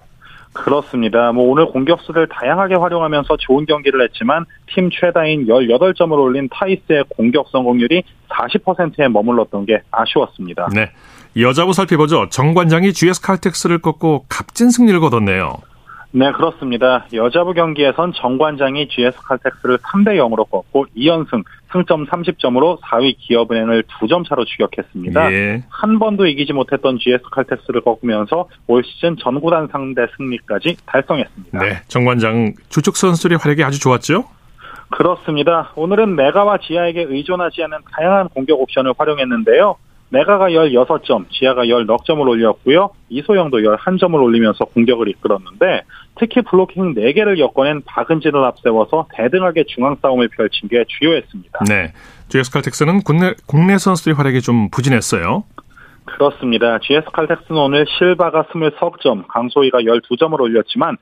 그렇습니다. 0.52 1.30
뭐 1.32 1.50
오늘 1.50 1.66
공격수를 1.66 2.28
다양하게 2.28 2.75
활용하면서 2.75 3.37
좋은 3.38 3.66
경기를 3.66 4.02
했지만 4.02 4.44
팀 4.75 4.90
최다인 4.90 5.46
18점을 5.46 6.12
올린 6.12 6.48
타이스의 6.50 7.04
공격 7.10 7.48
성공률이 7.50 8.02
40%에 8.28 9.08
머물렀던 9.08 9.66
게 9.66 9.82
아쉬웠습니다. 9.90 10.68
네. 10.75 10.90
여자부 11.37 11.72
살펴보죠. 11.72 12.28
정관장이 12.30 12.92
GS 12.92 13.20
칼텍스를 13.20 13.78
꺾고 13.78 14.25
값진 14.28 14.70
승리를 14.70 14.98
거뒀네요. 14.98 15.58
네, 16.10 16.32
그렇습니다. 16.32 17.06
여자부 17.12 17.52
경기에선 17.52 18.14
정관장이 18.14 18.88
GS 18.88 19.18
칼텍스를 19.18 19.78
3대 19.78 20.16
0으로 20.16 20.48
꺾고 20.48 20.86
2연승, 20.96 21.44
승점 21.70 22.06
30점으로 22.06 22.80
4위 22.80 23.16
기업은행을 23.18 23.82
2점 23.82 24.26
차로 24.26 24.46
추격했습니다. 24.46 25.32
예. 25.32 25.64
한 25.68 25.98
번도 25.98 26.26
이기지 26.26 26.54
못했던 26.54 26.98
GS 26.98 27.24
칼텍스를 27.30 27.82
꺾으면서 27.82 28.48
올 28.66 28.82
시즌 28.84 29.16
전구단 29.16 29.68
상대 29.70 30.06
승리까지 30.16 30.76
달성했습니다. 30.86 31.58
네, 31.58 31.82
정관장 31.88 32.54
주축 32.70 32.96
선수들의 32.96 33.38
활약이 33.38 33.62
아주 33.62 33.78
좋았죠? 33.78 34.24
그렇습니다. 34.90 35.72
오늘은 35.76 36.16
메가와 36.16 36.58
지하에게 36.58 37.02
의존하지 37.02 37.62
않은 37.64 37.78
다양한 37.92 38.28
공격 38.30 38.58
옵션을 38.60 38.94
활용했는데요. 38.96 39.76
메가가 40.10 40.48
16점, 40.48 41.30
지하가 41.30 41.64
10넉점을 41.64 42.26
올렸고요. 42.26 42.90
이소영도 43.10 43.58
11점을 43.58 44.14
올리면서 44.14 44.64
공격을 44.66 45.08
이끌었는데 45.08 45.82
특히 46.18 46.40
블로킹 46.42 46.94
4개를 46.94 47.38
엮어낸 47.38 47.82
박은진을 47.84 48.42
앞세워서 48.44 49.08
대등하게 49.14 49.64
중앙 49.68 49.96
싸움을 50.00 50.28
펼친 50.28 50.68
게 50.68 50.84
주요했습니다. 50.88 51.64
네. 51.68 51.92
GS 52.28 52.50
칼텍스는 52.50 53.02
국내, 53.02 53.34
국내 53.46 53.78
선수들의 53.78 54.16
활약이 54.16 54.40
좀 54.40 54.70
부진했어요. 54.70 55.44
그렇습니다. 56.06 56.78
GS 56.78 57.10
칼텍스는 57.12 57.60
오늘 57.60 57.84
실바가 57.98 58.44
23점, 58.44 59.26
강소희가 59.28 59.80
12점을 59.80 60.40
올렸지만 60.40 60.96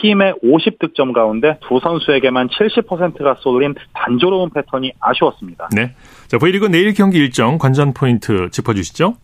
팀의 0.00 0.34
50득점 0.42 1.12
가운데 1.12 1.58
두 1.66 1.80
선수에게만 1.80 2.48
70%가 2.48 3.36
쏠린 3.40 3.74
단조로운 3.92 4.50
패턴이 4.50 4.92
아쉬웠습니다. 5.00 5.68
네. 5.74 5.94
자, 6.28 6.38
V리그 6.38 6.66
내일 6.66 6.94
경기 6.94 7.18
일정 7.18 7.58
관전 7.58 7.94
포인트 7.94 8.48
짚어주시죠. 8.50 9.14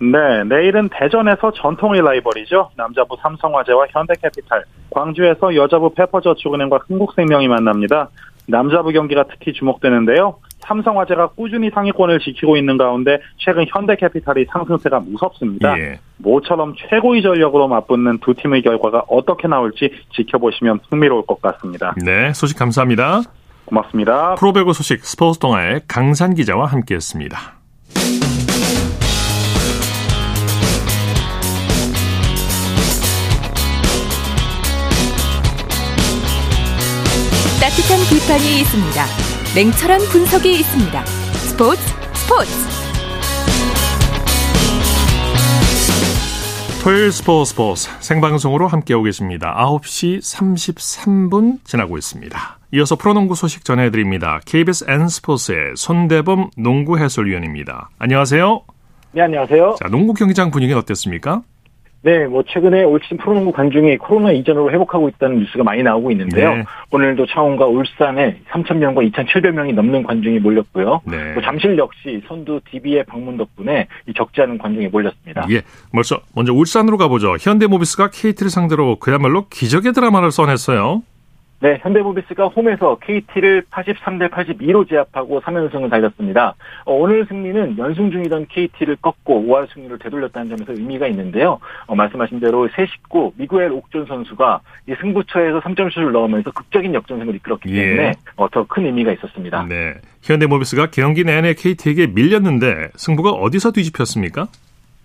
네, 0.00 0.44
내일은 0.44 0.88
대전에서 0.90 1.52
전통의 1.52 2.02
라이벌이죠. 2.02 2.70
남자부 2.76 3.16
삼성화재와 3.20 3.86
현대캐피탈, 3.90 4.64
광주에서 4.90 5.54
여자부 5.54 5.94
페퍼저축은행과 5.94 6.80
흥국생명이 6.88 7.48
만납니다. 7.48 8.10
남자부 8.46 8.92
경기가 8.92 9.24
특히 9.24 9.52
주목되는데요. 9.52 10.36
삼성화재가 10.66 11.28
꾸준히 11.28 11.70
상위권을 11.70 12.20
지키고 12.20 12.56
있는 12.56 12.76
가운데 12.76 13.18
최근 13.38 13.66
현대캐피탈이 13.68 14.46
상승세가 14.50 15.00
무섭습니다. 15.00 15.78
예. 15.78 15.98
모처럼 16.18 16.74
최고의 16.76 17.22
전력으로 17.22 17.68
맞붙는 17.68 18.18
두 18.18 18.34
팀의 18.34 18.62
결과가 18.62 19.04
어떻게 19.08 19.48
나올지 19.48 19.90
지켜보시면 20.14 20.80
흥미로울 20.90 21.26
것 21.26 21.40
같습니다. 21.42 21.94
네, 22.04 22.32
소식 22.32 22.58
감사합니다. 22.58 23.22
고맙습니다. 23.66 24.34
프로배구 24.34 24.72
소식 24.72 25.04
스포츠 25.04 25.38
동아의 25.38 25.82
강산 25.88 26.34
기자와 26.34 26.66
함께했습니다. 26.66 27.38
따뜻한 37.60 37.98
비판이 38.10 38.60
있습니다. 38.60 39.43
냉철한 39.54 40.00
분석이 40.10 40.50
있습니다. 40.50 41.04
스포츠 41.06 41.80
스포츠 42.12 42.50
토요일 46.82 47.12
스포츠 47.12 47.50
스포츠 47.50 47.88
생방송으로 48.00 48.66
함께하고 48.66 49.04
계십니다. 49.04 49.54
9시 49.56 50.18
33분 50.18 51.58
지나고 51.62 51.96
있습니다. 51.96 52.58
이어서 52.72 52.96
프로농구 52.96 53.36
소식 53.36 53.64
전해드립니다. 53.64 54.40
KBS 54.44 54.86
N스포츠의 54.88 55.74
손대범 55.76 56.50
농구 56.56 56.98
해설위원입니다. 56.98 57.90
안녕하세요. 58.00 58.60
네, 59.12 59.22
안녕하세요. 59.22 59.76
자, 59.80 59.88
농구 59.88 60.14
경기장 60.14 60.50
분위기는 60.50 60.76
어땠습니까? 60.80 61.42
네, 62.04 62.26
뭐 62.26 62.44
최근에 62.46 62.84
올 62.84 63.00
시즌 63.02 63.16
프로농구 63.16 63.52
관중이 63.52 63.96
코로나 63.96 64.30
이전으로 64.30 64.70
회복하고 64.70 65.08
있다는 65.08 65.38
뉴스가 65.38 65.64
많이 65.64 65.82
나오고 65.82 66.10
있는데요. 66.10 66.54
네. 66.54 66.64
오늘도 66.90 67.24
창원과 67.24 67.64
울산에 67.64 68.40
3,000명과 68.50 69.10
2,700명이 69.10 69.72
넘는 69.74 70.02
관중이 70.02 70.38
몰렸고요. 70.40 71.00
네. 71.06 71.34
또 71.34 71.40
잠실 71.40 71.78
역시 71.78 72.22
선두 72.28 72.60
DB의 72.70 73.04
방문 73.04 73.38
덕분에 73.38 73.88
적지 74.14 74.42
않은 74.42 74.58
관중이 74.58 74.88
몰렸습니다. 74.88 75.46
예, 75.50 75.62
먼저 75.94 76.20
먼저 76.34 76.52
울산으로 76.52 76.98
가보죠. 76.98 77.36
현대모비스가 77.40 78.10
KT를 78.10 78.50
상대로 78.50 78.96
그야말로 78.96 79.46
기적의 79.48 79.94
드라마를 79.94 80.30
써냈어요. 80.30 81.02
네, 81.60 81.78
현대모비스가 81.80 82.48
홈에서 82.48 82.98
KT를 83.00 83.62
83대 83.70 84.28
82로 84.28 84.86
제압하고 84.88 85.40
3연승을 85.40 85.88
달렸습니다. 85.88 86.54
어, 86.84 86.92
오늘 86.94 87.24
승리는 87.26 87.78
연승 87.78 88.10
중이던 88.10 88.46
KT를 88.48 88.96
꺾고 88.96 89.44
5할 89.46 89.72
승리를 89.72 89.98
되돌렸다는 89.98 90.54
점에서 90.56 90.72
의미가 90.72 91.06
있는데요. 91.08 91.60
어, 91.86 91.94
말씀하신 91.94 92.40
대로 92.40 92.68
새 92.76 92.84
식구 92.86 93.32
미구엘 93.36 93.72
옥존 93.72 94.04
선수가 94.06 94.60
이 94.88 94.94
승부처에서 95.00 95.60
3점슛을 95.60 96.10
넣으면서 96.12 96.50
극적인 96.50 96.92
역전승을 96.92 97.34
이끌었기 97.36 97.68
때문에 97.72 98.02
예. 98.08 98.12
어, 98.36 98.48
더 98.50 98.64
큰 98.64 98.86
의미가 98.86 99.12
있었습니다. 99.12 99.64
네, 99.68 99.94
현대모비스가 100.22 100.90
경기 100.90 101.22
내내 101.24 101.54
KT에게 101.54 102.08
밀렸는데 102.08 102.88
승부가 102.96 103.30
어디서 103.30 103.72
뒤집혔습니까? 103.72 104.48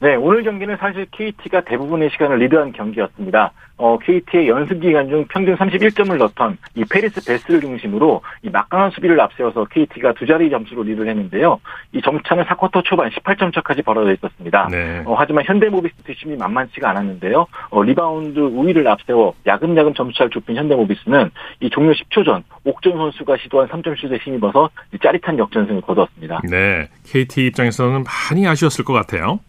네, 0.01 0.15
오늘 0.15 0.43
경기는 0.43 0.77
사실 0.77 1.05
KT가 1.11 1.61
대부분의 1.61 2.09
시간을 2.11 2.37
리드한 2.37 2.71
경기였습니다. 2.71 3.51
어, 3.75 3.97
KT의 3.97 4.47
연습 4.47 4.79
기간 4.79 5.09
중 5.09 5.25
평균 5.27 5.55
31점을 5.57 6.15
넣던 6.17 6.57
이 6.75 6.85
패리스 6.89 7.25
배스를 7.25 7.59
중심으로 7.59 8.21
이 8.43 8.49
막강한 8.49 8.91
수비를 8.91 9.19
앞세워서 9.19 9.65
KT가 9.65 10.13
두 10.13 10.25
자리 10.25 10.49
점수로 10.49 10.83
리드를 10.83 11.09
했는데요. 11.09 11.59
이 11.91 12.01
점차는 12.01 12.45
4쿼터 12.45 12.83
초반 12.85 13.09
18점 13.09 13.53
차까지 13.53 13.81
벌어져 13.81 14.13
있었습니다. 14.13 14.69
네. 14.71 15.03
어, 15.05 15.15
하지만 15.17 15.43
현대모비스 15.45 15.95
뒷심이 16.05 16.37
만만치가 16.37 16.89
않았는데요. 16.89 17.47
어, 17.69 17.83
리바운드 17.83 18.39
우위를 18.39 18.87
앞세워 18.87 19.33
야금야금 19.45 19.93
점수차를 19.95 20.29
좁힌 20.29 20.55
현대모비스는 20.55 21.31
이 21.59 21.69
종료 21.69 21.91
10초 21.91 22.23
전 22.23 22.43
옥전 22.63 22.93
선수가 22.93 23.37
시도한 23.37 23.67
3점 23.67 23.99
슛에 23.99 24.17
힘입어서 24.17 24.69
이 24.93 24.97
짜릿한 24.99 25.37
역전승을 25.37 25.81
거두었습니다. 25.81 26.41
네. 26.49 26.87
KT 27.05 27.47
입장에서는 27.47 28.03
많이 28.03 28.47
아쉬웠을 28.47 28.85
것 28.85 28.93
같아요. 28.93 29.39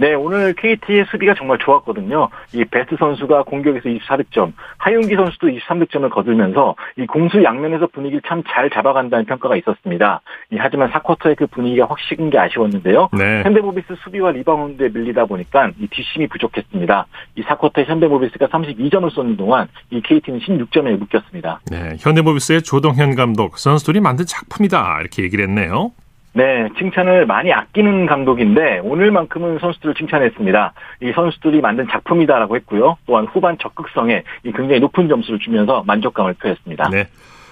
네, 0.00 0.14
오늘 0.14 0.54
KT의 0.54 1.04
수비가 1.10 1.34
정말 1.34 1.58
좋았거든요. 1.58 2.28
이 2.54 2.64
베스트 2.64 2.96
선수가 2.98 3.44
공격에서 3.44 3.88
24득점, 3.88 4.52
하윤기 4.78 5.14
선수도 5.14 5.48
23득점을 5.48 6.10
거두면서 6.10 6.74
이 6.96 7.06
공수 7.06 7.44
양면에서 7.44 7.86
분위기를 7.88 8.22
참 8.26 8.40
잘 8.50 8.70
잡아간다는 8.70 9.24
평가가 9.26 9.56
있었습니다. 9.56 10.20
이, 10.50 10.56
하지만 10.58 10.90
4쿼터의 10.90 11.36
그 11.36 11.46
분위기가 11.46 11.86
확 11.86 11.98
식은 12.00 12.30
게 12.30 12.38
아쉬웠는데요. 12.38 13.08
네. 13.12 13.42
현대모비스 13.42 13.94
수비와 14.02 14.32
리바운드에 14.32 14.88
밀리다 14.88 15.26
보니까 15.26 15.70
이 15.78 15.86
뒷심이 15.88 16.26
부족했습니다. 16.28 17.06
이 17.36 17.42
4쿼터에 17.42 17.86
현대모비스가 17.86 18.46
32점을 18.46 19.10
쏟는 19.10 19.36
동안 19.36 19.68
이 19.90 20.00
KT는 20.00 20.40
16점에 20.40 20.98
묶였습니다. 20.98 21.60
네. 21.70 21.96
현대모비스의 22.00 22.62
조동현 22.62 23.14
감독 23.14 23.58
선수들이 23.58 24.00
만든 24.00 24.24
작품이다 24.26 24.98
이렇게 25.00 25.22
얘기를 25.22 25.46
했네요. 25.48 25.92
네, 26.32 26.68
칭찬을 26.78 27.26
많이 27.26 27.52
아끼는 27.52 28.06
감독인데 28.06 28.80
오늘만큼은 28.84 29.58
선수들을 29.58 29.94
칭찬했습니다. 29.94 30.72
이 31.02 31.12
선수들이 31.12 31.60
만든 31.60 31.88
작품이다라고 31.90 32.54
했고요. 32.56 32.96
또한 33.06 33.26
후반 33.26 33.58
적극성에 33.58 34.22
이 34.44 34.52
굉장히 34.52 34.80
높은 34.80 35.08
점수를 35.08 35.40
주면서 35.40 35.82
만족감을 35.86 36.34
표했습니다. 36.34 36.88
네. 36.90 37.06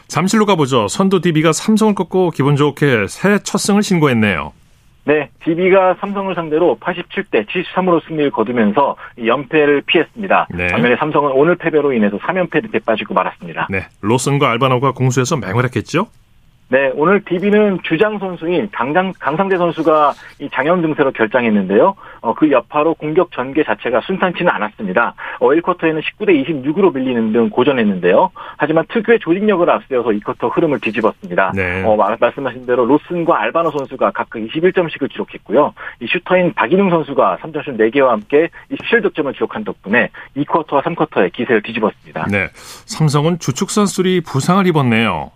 잠실로 0.07 0.47
가보죠. 0.47 0.89
선두 0.89 1.21
DB가 1.21 1.53
삼성을 1.53 1.95
꺾고 1.95 2.31
기분 2.31 2.57
좋게 2.57 3.09
새 3.09 3.39
첫 3.43 3.59
승을 3.59 3.83
신고했네요. 3.83 4.53
네, 5.05 5.31
DB가 5.43 5.97
삼성을 6.01 6.35
상대로 6.35 6.77
87대 6.81 7.47
73으로 7.47 8.07
승리를 8.07 8.31
거두면서 8.31 8.97
연패를 9.25 9.83
피했습니다. 9.87 10.49
네. 10.55 10.67
반면에 10.69 10.97
삼성은 10.97 11.33
오늘 11.33 11.57
패배로 11.57 11.93
인해서 11.95 12.19
3연패 12.19 12.85
빠지고 12.85 13.15
말았습니다. 13.15 13.69
네. 13.71 13.87
로슨과 14.03 14.51
알바노가 14.51 14.93
공수에서 14.93 15.37
맹활약했죠. 15.39 16.09
네, 16.71 16.91
오늘 16.95 17.25
DB는 17.25 17.79
주장 17.83 18.19
선수인 18.19 18.69
강장, 18.71 19.11
강상대 19.19 19.57
선수가 19.57 20.13
이 20.39 20.51
장염 20.53 20.83
증세로 20.83 21.13
결장했는데요. 21.13 21.95
어, 22.21 22.35
그 22.35 22.51
여파로 22.51 22.93
공격 22.95 23.33
전개 23.33 23.65
자체가 23.65 24.03
순탄치는 24.03 24.51
않았습니다. 24.53 25.15
어, 25.41 25.49
1쿼터에는 25.49 26.03
19대 26.03 26.47
26으로 26.47 26.93
밀리는 26.95 27.33
등 27.33 27.49
고전했는데요. 27.49 28.31
하지만 28.59 28.85
특유의 28.89 29.19
조직력을 29.21 29.69
앞세워서 29.71 30.11
2쿼터 30.11 30.55
흐름을 30.55 30.79
뒤집었습니다. 30.81 31.53
네. 31.55 31.85
어, 31.87 31.97
말- 31.97 32.19
말씀하신 32.21 32.67
대로 32.67 32.85
로슨과 32.85 33.41
알바노 33.41 33.71
선수가 33.71 34.11
각각 34.11 34.29
21점씩을 34.39 35.11
기록했고요. 35.11 35.73
이 36.01 36.07
슈터인 36.07 36.53
박인웅 36.53 36.91
선수가 36.91 37.39
3점슛 37.41 37.79
4개와 37.79 38.09
함께 38.09 38.51
이 38.71 38.75
17득점을 38.77 39.33
기록한 39.33 39.65
덕분에 39.65 40.11
2쿼터와 40.37 40.83
3쿼터의 40.83 41.33
기세를 41.33 41.63
뒤집었습니다. 41.63 42.27
네. 42.31 42.49
삼성은 42.53 43.39
주축 43.39 43.71
선수들이 43.71 44.21
부상을 44.21 44.67
입었네요. 44.67 45.31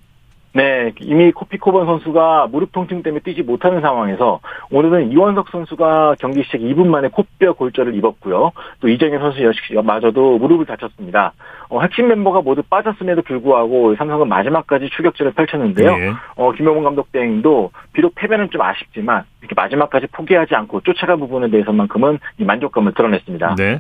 네, 0.54 0.92
이미 1.00 1.32
코피코번 1.32 1.86
선수가 1.86 2.48
무릎 2.50 2.72
통증 2.72 3.02
때문에 3.02 3.22
뛰지 3.22 3.42
못하는 3.42 3.80
상황에서 3.80 4.40
오늘은 4.70 5.10
이원석 5.10 5.48
선수가 5.48 6.16
경기 6.20 6.42
시작 6.44 6.58
2분 6.58 6.88
만에 6.88 7.08
코뼈 7.08 7.54
골절을 7.54 7.94
입었고요. 7.94 8.52
또 8.80 8.88
이정현 8.88 9.18
선수 9.20 9.42
역시 9.44 9.74
마저도 9.82 10.38
무릎을 10.38 10.66
다쳤습니다. 10.66 11.32
어, 11.70 11.80
핵심 11.80 12.08
멤버가 12.08 12.42
모두 12.42 12.62
빠졌음에도 12.62 13.22
불구하고 13.22 13.96
삼성은 13.96 14.28
마지막까지 14.28 14.90
추격전을 14.94 15.32
펼쳤는데요. 15.32 15.96
네. 15.96 16.12
어, 16.36 16.52
김영훈 16.52 16.84
감독 16.84 17.10
대행도 17.12 17.70
비록 17.94 18.14
패배는 18.14 18.50
좀 18.50 18.60
아쉽지만 18.60 19.24
이렇게 19.40 19.54
마지막까지 19.54 20.08
포기하지 20.12 20.54
않고 20.54 20.82
쫓아간 20.82 21.18
부분에 21.18 21.48
대해서만큼은 21.48 22.18
이 22.38 22.44
만족감을 22.44 22.92
드러냈습니다. 22.92 23.54
네. 23.56 23.78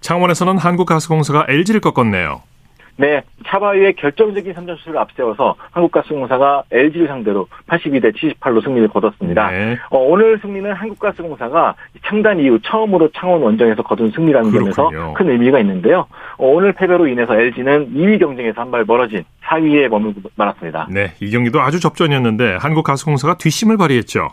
창원에서는 0.00 0.56
한국가스공사가 0.56 1.44
LG를 1.48 1.82
꺾었네요. 1.82 2.42
네, 2.96 3.22
차바위의 3.46 3.94
결정적인 3.94 4.54
3점슛을 4.54 4.96
앞세워서 4.96 5.56
한국가스공사가 5.72 6.62
LG를 6.70 7.08
상대로 7.08 7.48
82대 7.68 8.14
78로 8.14 8.62
승리를 8.62 8.86
거뒀습니다. 8.88 9.50
네. 9.50 9.76
어, 9.90 9.98
오늘 9.98 10.38
승리는 10.40 10.72
한국가스공사가 10.72 11.74
창단 12.06 12.38
이후 12.40 12.58
처음으로 12.62 13.08
창원 13.16 13.42
원정에서 13.42 13.82
거둔 13.82 14.10
승리라는 14.12 14.50
그렇군요. 14.50 14.72
점에서 14.72 15.12
큰 15.14 15.30
의미가 15.30 15.58
있는데요. 15.60 16.06
어, 16.38 16.46
오늘 16.46 16.72
패배로 16.72 17.06
인해서 17.08 17.34
LG는 17.38 17.94
2위 17.94 18.18
경쟁에서 18.18 18.60
한 18.60 18.70
발 18.70 18.84
멀어진 18.84 19.22
4위에 19.44 19.88
머물고 19.88 20.20
말았습니다. 20.36 20.88
네. 20.90 21.12
이 21.20 21.30
경기도 21.30 21.60
아주 21.60 21.78
접전이었는데 21.80 22.56
한국가스공사가 22.60 23.36
뒷심을 23.38 23.76
발휘했죠. 23.76 24.28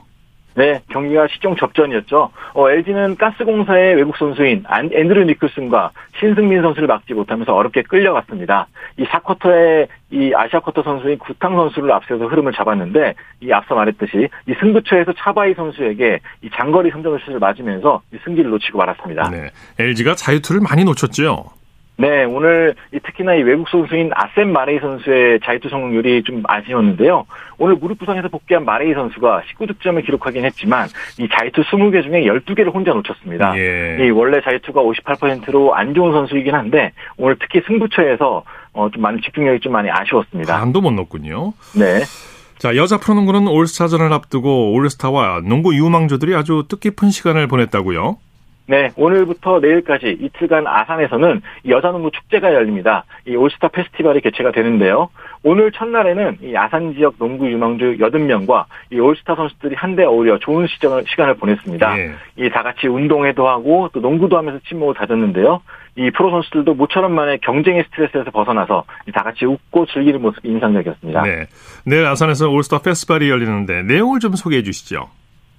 네, 0.55 0.81
경기가 0.89 1.27
시종 1.27 1.55
접전이었죠. 1.55 2.29
어, 2.53 2.69
LG는 2.69 3.15
가스공사의 3.15 3.95
외국 3.95 4.17
선수인 4.17 4.63
안- 4.67 4.89
앤드류 4.93 5.23
니클슨과 5.25 5.91
신승민 6.19 6.61
선수를 6.61 6.87
막지 6.87 7.13
못하면서 7.13 7.53
어렵게 7.53 7.83
끌려갔습니다. 7.83 8.67
이 8.97 9.05
4쿼터에 9.05 9.87
이 10.11 10.33
아시아 10.35 10.59
쿼터 10.59 10.83
선수인 10.83 11.17
구탕 11.19 11.55
선수를 11.55 11.91
앞세워서 11.93 12.25
흐름을 12.27 12.51
잡았는데 12.51 13.13
이 13.41 13.51
앞서 13.53 13.75
말했듯이 13.75 14.27
이 14.47 14.53
승부처에서 14.59 15.13
차바이 15.13 15.53
선수에게 15.53 16.19
이 16.41 16.49
장거리 16.53 16.91
3점 16.91 17.17
슛을 17.23 17.39
맞으면서 17.39 18.01
이 18.13 18.17
승기를 18.25 18.51
놓치고 18.51 18.77
말았습니다. 18.77 19.29
네. 19.29 19.49
LG가 19.79 20.15
자유투를 20.15 20.59
많이 20.61 20.83
놓쳤죠. 20.83 21.45
네, 22.01 22.23
오늘 22.23 22.73
이 22.91 22.99
특히나 22.99 23.35
이 23.35 23.43
외국 23.43 23.69
선수인 23.69 24.09
아셈 24.15 24.51
마레이 24.51 24.79
선수의 24.79 25.39
자유투 25.43 25.69
성공률이 25.69 26.23
좀 26.23 26.41
아쉬웠는데요. 26.47 27.27
오늘 27.59 27.75
무릎 27.75 27.99
부상에서 27.99 28.27
복귀한 28.27 28.65
마레이 28.65 28.95
선수가 28.95 29.43
19득점을 29.53 30.03
기록하긴 30.03 30.43
했지만 30.45 30.87
이 31.19 31.29
자유투 31.29 31.61
20개 31.61 32.01
중에 32.01 32.23
12개를 32.23 32.73
혼자 32.73 32.91
놓쳤습니다. 32.91 33.55
예. 33.55 33.97
이 34.03 34.09
원래 34.09 34.41
자유투가 34.41 34.81
58%로 34.81 35.75
안 35.75 35.93
좋은 35.93 36.11
선수이긴 36.11 36.55
한데 36.55 36.91
오늘 37.17 37.37
특히 37.39 37.61
승부처에서 37.67 38.43
어, 38.73 38.89
좀 38.89 39.03
많이 39.03 39.21
집중력이 39.21 39.59
좀 39.59 39.73
많이 39.73 39.91
아쉬웠습니다. 39.91 40.57
반도 40.57 40.81
못 40.81 40.89
넣었군요. 40.93 41.53
네. 41.75 42.01
자, 42.57 42.75
여자 42.75 42.97
프로농구는 42.97 43.47
올스타전을 43.47 44.11
앞두고 44.11 44.73
올스타와 44.73 45.41
농구 45.43 45.75
유망주들이 45.75 46.35
아주 46.35 46.65
뜻깊은 46.67 47.11
시간을 47.11 47.45
보냈다고요. 47.45 48.17
네, 48.67 48.91
오늘부터 48.95 49.60
내일까지 49.60 50.17
이틀간 50.21 50.65
아산에서는 50.67 51.41
이 51.63 51.71
여자농구 51.71 52.12
축제가 52.12 52.54
열립니다. 52.54 53.04
이 53.28 53.36
올스타 53.36 53.67
페스티벌이 53.67 54.21
개최가 54.21 54.52
되는데요. 54.52 55.10
오늘 55.43 55.71
첫날에는 55.71 56.38
이 56.43 56.56
아산 56.56 56.93
지역 56.93 57.15
농구 57.17 57.50
유망주 57.50 57.97
80명과 57.97 58.65
이 58.91 59.00
올스타 59.00 59.36
선수들이 59.36 59.76
한데 59.76 60.04
어울려 60.04 60.38
좋은 60.39 60.67
시점을, 60.67 61.04
시간을 61.08 61.36
보냈습니다. 61.36 62.00
예. 62.00 62.12
이다 62.38 62.63
같이 62.63 62.88
운동회도 62.88 63.47
하고 63.47 63.89
또 63.93 64.00
농구도 64.00 64.38
하면서 64.38 64.60
친목을 64.69 64.93
다졌는데요. 64.95 65.62
이 65.97 66.10
프로 66.12 66.30
선수들도 66.32 66.76
모처럼 66.76 67.13
만의 67.13 67.39
경쟁의 67.39 67.84
스트레스에서 67.86 68.32
벗어나서 68.32 68.86
이다 69.08 69.24
같이 69.24 69.45
웃고 69.45 69.88
즐기는 69.88 70.21
모습이 70.21 70.47
인상적이었습니다. 70.47 71.24
네. 71.24 71.47
내일 71.86 72.06
아산에서 72.06 72.50
올스타 72.50 72.80
페스티벌이 72.80 73.30
열리는데 73.30 73.84
내용을 73.84 74.19
좀 74.19 74.36
소개해 74.36 74.63
주시죠. 74.63 75.10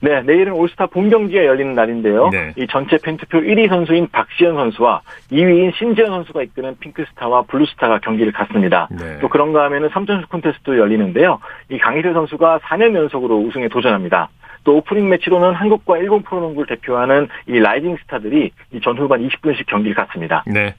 네, 0.02 0.20
내일은 0.22 0.52
올스타 0.52 0.86
본 0.86 1.10
경기가 1.10 1.44
열리는 1.44 1.74
날인데요. 1.74 2.30
네. 2.30 2.52
이 2.56 2.66
전체 2.68 2.98
팬투표 2.98 3.38
1위 3.38 3.68
선수인 3.68 4.08
박시현 4.10 4.56
선수와 4.56 5.00
2위인 5.30 5.72
신지현 5.76 6.08
선수가 6.08 6.42
이끄는 6.42 6.76
핑크스타와 6.80 7.42
블루스타가 7.42 8.00
경기를 8.00 8.32
갖습니다. 8.32 8.88
네. 8.90 9.20
또 9.20 9.28
그런가 9.28 9.62
하면은 9.64 9.90
3점슛 9.90 10.28
콘테스트도 10.28 10.76
열리는데요. 10.76 11.38
이 11.70 11.78
강이슬 11.78 12.14
선수가 12.14 12.58
4년 12.64 12.96
연속으로 12.96 13.38
우승에 13.38 13.68
도전합니다. 13.68 14.28
또 14.64 14.78
오프닝 14.78 15.08
매치로는 15.08 15.54
한국과 15.54 15.98
일본 15.98 16.22
프로농구를 16.22 16.66
대표하는 16.66 17.28
이 17.46 17.60
라이징 17.60 17.96
스타들이 18.02 18.50
이 18.72 18.80
전후반 18.80 19.28
20분씩 19.28 19.66
경기를 19.66 19.94
갖습니다. 19.94 20.42
네. 20.48 20.74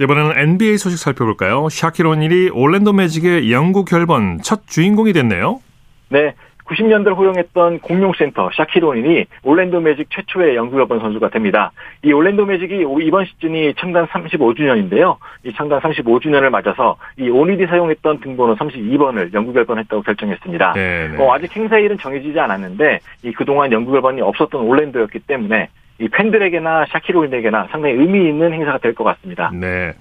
이번에는 0.00 0.38
NBA 0.38 0.78
소식 0.78 0.98
살펴볼까요? 0.98 1.68
샤킬 1.68 2.06
오닐이 2.06 2.48
올랜도 2.54 2.94
매직의 2.94 3.52
영구 3.52 3.84
결번 3.84 4.38
첫 4.42 4.66
주인공이 4.66 5.12
됐네요. 5.12 5.60
네. 6.08 6.34
90년대를 6.72 7.16
호령했던 7.16 7.80
공룡센터 7.80 8.50
샤킬 8.54 8.93
오닐이 8.93 9.26
올랜도 9.42 9.80
매직 9.80 10.08
최초의 10.10 10.56
영구결번 10.56 11.00
선수가 11.00 11.28
됩니다. 11.30 11.72
이 12.02 12.12
올랜도 12.12 12.46
매직이 12.46 12.84
이번 13.02 13.24
시즌이 13.26 13.74
창단 13.78 14.06
35주년인데요. 14.06 15.16
이 15.44 15.52
창단 15.52 15.80
35주년을 15.80 16.50
맞아서 16.50 16.96
이 17.18 17.28
오닐이 17.28 17.66
사용했던 17.66 18.20
등번호 18.20 18.56
32번을 18.56 19.32
영구결번했다고 19.34 20.02
결정했습니다. 20.02 20.74
어, 21.18 21.34
아직 21.34 21.54
행사일은 21.54 21.98
정해지지 21.98 22.38
않았는데 22.38 23.00
이 23.24 23.32
그동안 23.32 23.70
영구결번이 23.72 24.20
없었던 24.22 24.60
올랜도였기 24.62 25.20
때문에 25.20 25.68
이 26.00 26.08
팬들에게나 26.08 26.86
샤킬 26.90 27.21
오닐에게나 27.21 27.68
상당히 27.70 27.94
의미 27.94 28.28
있는 28.28 28.52
행사가 28.52 28.78
될 28.78 28.94
것 28.94 29.04
같습니다. 29.04 29.50
네. 29.54 29.92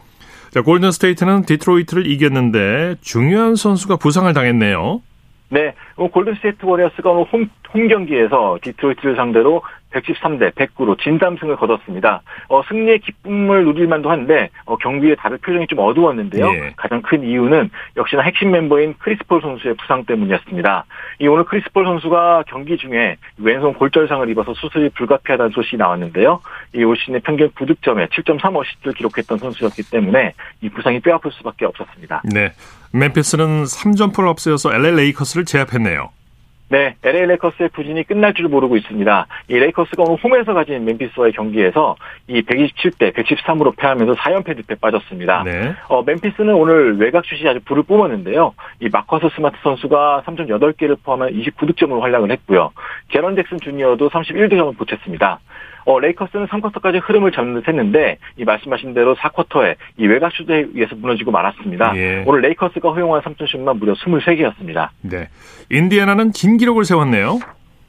자, 0.52 0.62
골든 0.62 0.92
스테이트는 0.92 1.44
디트로이트를 1.44 2.08
이겼는데 2.08 2.96
중요한 3.02 3.56
선수가 3.56 3.98
부상을 3.98 4.34
당했네요. 4.34 5.02
네, 5.52 5.74
골든스테이트 5.98 6.66
워리어스가 6.66 7.12
오늘 7.12 7.26
홈, 7.26 7.50
홈 7.74 7.88
경기에서 7.90 8.58
디트로이트를 8.62 9.18
상대로 9.18 9.62
113대 9.92 10.54
109로 10.54 11.00
진땀승을 11.02 11.56
거뒀습니다. 11.56 12.22
어, 12.50 12.62
승리의 12.68 13.00
기쁨을 13.00 13.66
누릴 13.66 13.88
만도 13.88 14.12
한데 14.12 14.50
어, 14.66 14.76
경기에 14.78 15.16
다들 15.16 15.38
표정이 15.40 15.68
좀 15.68 15.80
어두웠는데요. 15.80 16.46
예. 16.54 16.74
가장 16.78 17.02
큰 17.02 17.24
이유는 17.24 17.70
역시나 17.98 18.22
핵심 18.22 18.52
멤버인 18.52 18.94
크리스 19.00 19.30
폴 19.30 19.42
선수의 19.42 19.76
부상 19.76 20.06
때문이었습니다. 20.06 20.86
이 21.20 21.28
오늘 21.28 21.46
크리스 21.46 21.73
폴 21.73 21.84
선수가 21.86 22.44
경기 22.48 22.78
중에 22.78 23.18
왼손 23.38 23.74
골절상을 23.74 24.30
입어서 24.30 24.54
수술이 24.54 24.90
불가피하다는 24.90 25.52
소식이 25.52 25.78
나왔는데요. 25.78 26.42
이 26.76 26.84
올 26.84 26.98
시즌의 26.98 27.22
평균 27.22 27.50
9득점에 27.52 28.10
7.3 28.10 28.56
어시스트를 28.56 28.94
기록했던 28.94 29.38
선수였기 29.38 29.90
때문에 29.92 30.34
이 30.62 30.70
부상이 30.70 31.00
뼈아플 31.00 31.32
수밖에 31.32 31.66
없었습니다. 31.66 32.22
네, 32.26 32.52
멤피스는 32.94 33.64
3점포를 33.64 34.30
앞세워서 34.30 34.74
LA 34.74 34.92
레이커스를 34.96 35.46
제압했네요. 35.46 36.10
네, 36.72 36.96
LA 37.04 37.26
레이커스의 37.26 37.68
부진이 37.74 38.06
끝날 38.06 38.34
줄 38.34 38.48
모르고 38.48 38.78
있습니다. 38.78 39.28
이 39.50 39.60
레이커스가 39.60 40.04
오늘 40.04 40.18
홈에서 40.24 40.54
가진 40.54 40.86
멤피스와의 40.86 41.34
경기에서 41.34 41.98
이 42.28 42.42
127대 42.44 43.14
113으로 43.14 43.76
패하면서 43.76 44.14
4연패 44.14 44.56
늪에 44.56 44.76
빠졌습니다. 44.76 45.44
네. 45.44 45.76
어, 45.90 46.02
멤피스는 46.02 46.54
오늘 46.54 46.98
외곽 46.98 47.26
슛이 47.26 47.46
아주 47.50 47.60
불을 47.66 47.84
뿜었는데요. 47.84 48.54
이 48.80 48.88
마커스 48.90 49.36
스마트 49.36 49.58
선수가 49.62 50.24
3점 50.26 50.48
8개를 50.48 50.96
포함한 51.04 51.34
29득점으로 51.34 52.00
활약을 52.00 52.32
했고요. 52.32 52.72
재런 53.10 53.36
잭슨 53.36 53.60
주니어도 53.60 54.10
31득점을 54.10 54.78
보탰습니다. 54.78 55.40
어, 55.86 56.00
레이커스는 56.00 56.48
3쿼터까지 56.48 57.02
흐름을 57.04 57.32
잡는 57.32 57.56
듯 57.56 57.68
했는데 57.68 58.18
이 58.38 58.44
말씀하신 58.44 58.94
대로 58.94 59.16
4쿼터에 59.16 59.76
이 59.98 60.08
외곽 60.08 60.32
슛에 60.34 60.66
의해서 60.74 60.96
무너지고 60.96 61.32
말았습니다. 61.32 61.94
예. 61.96 62.24
오늘 62.26 62.42
레이커스가 62.42 62.92
허용한 62.92 63.22
3점슛만 63.22 63.78
무려 63.80 63.94
23개였습니다. 63.94 64.90
네. 65.02 65.28
인디애나는 65.70 66.32
긴 66.32 66.58
기록을 66.58 66.86
세웠네요. 66.86 67.40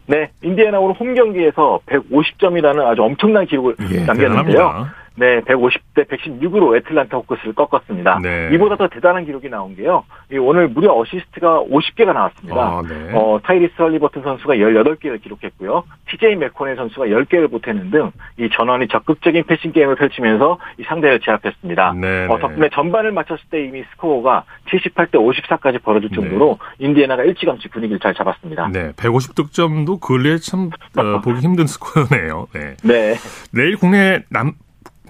네, 0.06 0.30
인디애나 0.42 0.78
오늘 0.80 0.94
홈 0.96 1.14
경기에서 1.14 1.80
150점이라는 1.86 2.84
아주 2.84 3.02
엄청난 3.02 3.46
기록을 3.46 3.76
예, 3.92 4.04
남겼는데요. 4.04 4.16
대단합니다. 4.16 4.94
네, 5.16 5.40
150대 5.42 6.08
116으로 6.08 6.76
애틀란타 6.76 7.16
호크스를 7.18 7.54
꺾었습니다. 7.54 8.20
네. 8.22 8.50
이보다 8.52 8.76
더 8.76 8.88
대단한 8.88 9.24
기록이 9.24 9.48
나온 9.48 9.76
게요. 9.76 10.04
오늘 10.40 10.68
무려 10.68 10.94
어시스트가 10.94 11.64
50개가 11.64 12.12
나왔습니다. 12.12 12.60
아, 12.60 12.82
네. 12.88 13.10
어, 13.14 13.38
타이리스 13.42 13.74
할리버튼 13.78 14.22
선수가 14.22 14.54
18개를 14.54 15.22
기록했고요. 15.22 15.84
TJ 16.08 16.36
맥코넬 16.36 16.74
선수가 16.76 17.06
10개를 17.06 17.50
보태는 17.50 17.90
등 17.90 18.12
이 18.38 18.48
전원이 18.50 18.88
적극적인 18.88 19.44
패싱 19.44 19.72
게임을 19.72 19.96
펼치면서 19.96 20.58
이 20.78 20.82
상대를 20.84 21.20
제압했습니다. 21.20 21.94
네, 21.94 22.26
어, 22.26 22.36
네. 22.36 22.40
덕분에 22.40 22.68
전반을 22.72 23.12
마쳤을 23.12 23.42
때 23.50 23.64
이미 23.64 23.84
스코어가 23.92 24.44
78대 24.70 25.12
54까지 25.12 25.82
벌어질 25.82 26.08
네. 26.10 26.14
정도로 26.14 26.58
인디애나가 26.78 27.24
일찌감치 27.24 27.68
분위기를 27.68 28.00
잘 28.00 28.14
잡았습니다. 28.14 28.68
네, 28.72 28.92
150 28.96 29.34
득점도 29.34 29.98
근래에 29.98 30.38
참 30.38 30.70
어, 30.96 31.20
보기 31.20 31.40
힘든 31.40 31.66
스코어네요. 31.66 32.48
네. 32.54 32.76
네. 32.82 33.14
내일 33.52 33.76
국내 33.76 34.24
남 34.30 34.52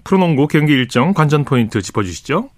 프로농구 0.05 0.49
경기 0.49 0.73
일정 0.73 1.13
관전 1.13 1.45
포인트 1.45 1.81
짚어주시죠. 1.81 2.49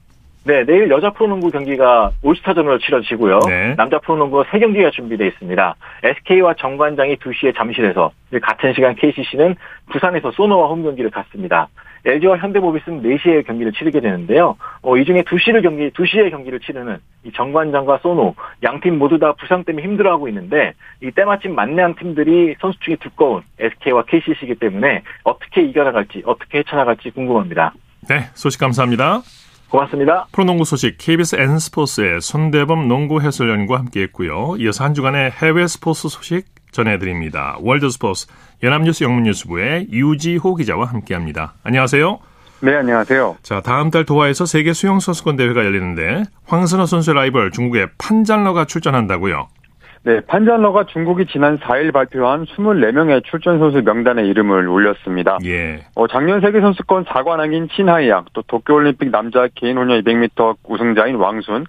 네, 0.46 0.62
내일 0.64 0.90
여자 0.90 1.10
프로농구 1.10 1.50
경기가 1.50 2.10
올스타전으로 2.22 2.78
치러지고요. 2.78 3.40
네. 3.48 3.74
남자 3.76 3.98
프로농구 3.98 4.44
3경기가 4.44 4.92
준비되어 4.92 5.26
있습니다. 5.28 5.74
SK와 6.02 6.54
정관장이 6.58 7.16
2시에 7.16 7.56
잠실에서 7.56 8.12
같은 8.42 8.74
시간 8.74 8.94
KCC는 8.94 9.56
부산에서 9.90 10.30
소노와 10.32 10.68
홈 10.68 10.82
경기를 10.82 11.10
갖습니다. 11.10 11.68
LG와 12.04 12.36
현대모비스는 12.38 13.02
4시에 13.02 13.46
경기를 13.46 13.72
치르게 13.72 14.00
되는데요. 14.00 14.56
어, 14.82 14.96
이 14.96 15.04
중에 15.04 15.22
2시를 15.22 15.62
경기, 15.62 15.90
2시에 15.90 16.30
경기를 16.30 16.60
치르는 16.60 16.98
이 17.24 17.32
정관장과 17.32 17.98
소노, 18.02 18.34
양 18.62 18.80
팀 18.80 18.98
모두 18.98 19.18
다 19.18 19.32
부상 19.32 19.64
때문에 19.64 19.84
힘들어하고 19.86 20.28
있는데, 20.28 20.74
이 21.02 21.10
때마침 21.10 21.54
만내한 21.54 21.94
팀들이 21.94 22.56
선수층이 22.60 22.98
두꺼운 22.98 23.42
SK와 23.58 24.04
KCC이기 24.04 24.56
때문에 24.56 25.02
어떻게 25.22 25.62
이겨나갈지, 25.62 26.22
어떻게 26.26 26.58
헤쳐나갈지 26.58 27.10
궁금합니다. 27.10 27.72
네, 28.08 28.28
소식 28.34 28.60
감사합니다. 28.60 29.22
고맙습니다. 29.70 30.26
프로농구 30.32 30.64
소식 30.64 30.98
KBS 30.98 31.36
N스포츠의 31.36 32.20
손대범 32.20 32.86
농구 32.86 33.20
해설위원과 33.20 33.78
함께했고요. 33.78 34.56
이어서 34.58 34.84
한 34.84 34.94
주간의 34.94 35.30
해외 35.32 35.66
스포츠 35.66 36.08
소식 36.08 36.44
전해드립니다. 36.74 37.56
월드스포츠 37.60 38.26
연합뉴스 38.62 39.04
영문뉴스부의 39.04 39.88
유지호 39.90 40.56
기자와 40.56 40.86
함께합니다. 40.86 41.54
안녕하세요. 41.62 42.18
네, 42.60 42.74
안녕하세요. 42.76 43.36
자, 43.42 43.60
다음 43.60 43.90
달 43.90 44.04
도하에서 44.04 44.46
세계 44.46 44.72
수영 44.72 44.98
선수권 44.98 45.36
대회가 45.36 45.64
열리는데 45.64 46.24
황선호 46.46 46.86
선수의 46.86 47.14
라이벌 47.14 47.50
중국의 47.50 47.88
판잔러가 47.98 48.64
출전한다고요. 48.64 49.48
네, 50.04 50.20
판잔러가 50.20 50.84
중국이 50.84 51.24
지난 51.26 51.58
4일 51.58 51.92
발표한 51.92 52.44
24명의 52.44 53.24
출전 53.24 53.58
선수 53.58 53.80
명단에 53.80 54.22
이름을 54.26 54.68
올렸습니다. 54.68 55.38
예. 55.46 55.86
어, 55.94 56.06
작년 56.08 56.42
세계 56.42 56.60
선수권 56.60 57.06
4관왕인 57.06 57.68
신하이양, 57.72 58.26
또 58.34 58.42
도쿄올림픽 58.42 59.10
남자 59.10 59.48
개인 59.54 59.78
혼영 59.78 60.02
200m 60.02 60.56
우승자인 60.64 61.16
왕순, 61.16 61.64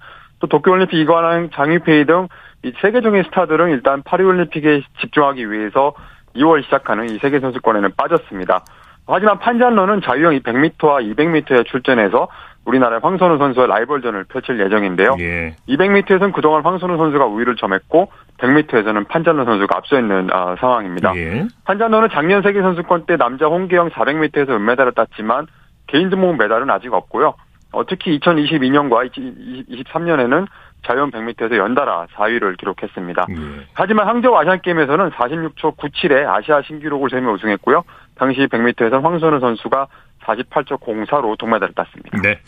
또 0.45 0.47
도쿄올림픽 0.47 1.05
2관왕 1.08 1.51
장유페이 1.53 2.05
등 2.05 2.27
이 2.65 2.73
세계적인 2.81 3.23
스타들은 3.25 3.69
일단 3.69 4.01
파리올림픽에 4.03 4.81
집중하기 4.99 5.51
위해서 5.51 5.93
2월 6.36 6.63
시작하는 6.63 7.10
이 7.12 7.19
세계 7.19 7.39
선수권에는 7.39 7.91
빠졌습니다. 7.95 8.65
하지만 9.05 9.38
판잔러는 9.38 10.01
자유형 10.01 10.39
100m와 10.39 11.15
200m에 11.15 11.67
출전해서 11.67 12.27
우리나라의 12.65 13.01
황선우 13.03 13.38
선수와 13.38 13.67
라이벌전을 13.67 14.23
펼칠 14.23 14.60
예정인데요. 14.60 15.15
예. 15.19 15.55
200m에서는 15.69 16.34
그동안 16.34 16.65
황선우 16.65 16.97
선수가 16.97 17.23
우위를 17.27 17.55
점했고 17.55 18.12
100m에서는 18.39 19.08
판잔러 19.08 19.45
선수가 19.45 19.77
앞서 19.77 19.99
있는 19.99 20.34
어, 20.34 20.55
상황입니다. 20.60 21.15
예. 21.17 21.45
판잔러는 21.65 22.10
작년 22.12 22.41
세계 22.41 22.63
선수권 22.63 23.05
때 23.05 23.15
남자 23.15 23.45
홍계영 23.45 23.91
400m에서 23.91 24.49
은메달을 24.49 24.93
땄지만 24.93 25.45
개인 25.86 26.10
등록 26.10 26.36
메달은 26.36 26.67
아직 26.71 26.91
없고요. 26.91 27.36
어, 27.75 27.85
특히 27.85 28.17
2022년과 28.19 29.11
2023년에는 29.11 30.47
자유형 30.88 31.11
100m에서 31.11 31.57
연달아 31.57 32.07
4위를 32.15 32.57
기록했습니다. 32.57 33.25
예. 33.29 33.35
하지만 33.73 34.07
항저우 34.07 34.33
아시안게임에서는 34.38 35.09
46초 35.11 35.75
97의 35.75 36.25
아시아 36.25 36.61
신기록을 36.61 37.09
세우며 37.09 37.33
우승했고요. 37.33 37.83
당시 38.15 38.39
100m에서 38.47 39.01
황선우 39.01 39.41
선수가 39.41 39.88
48초 40.23 40.79
04로 40.79 41.38
동메달을 41.38 41.73
땄습니다. 41.75 42.17
네. 42.21 42.39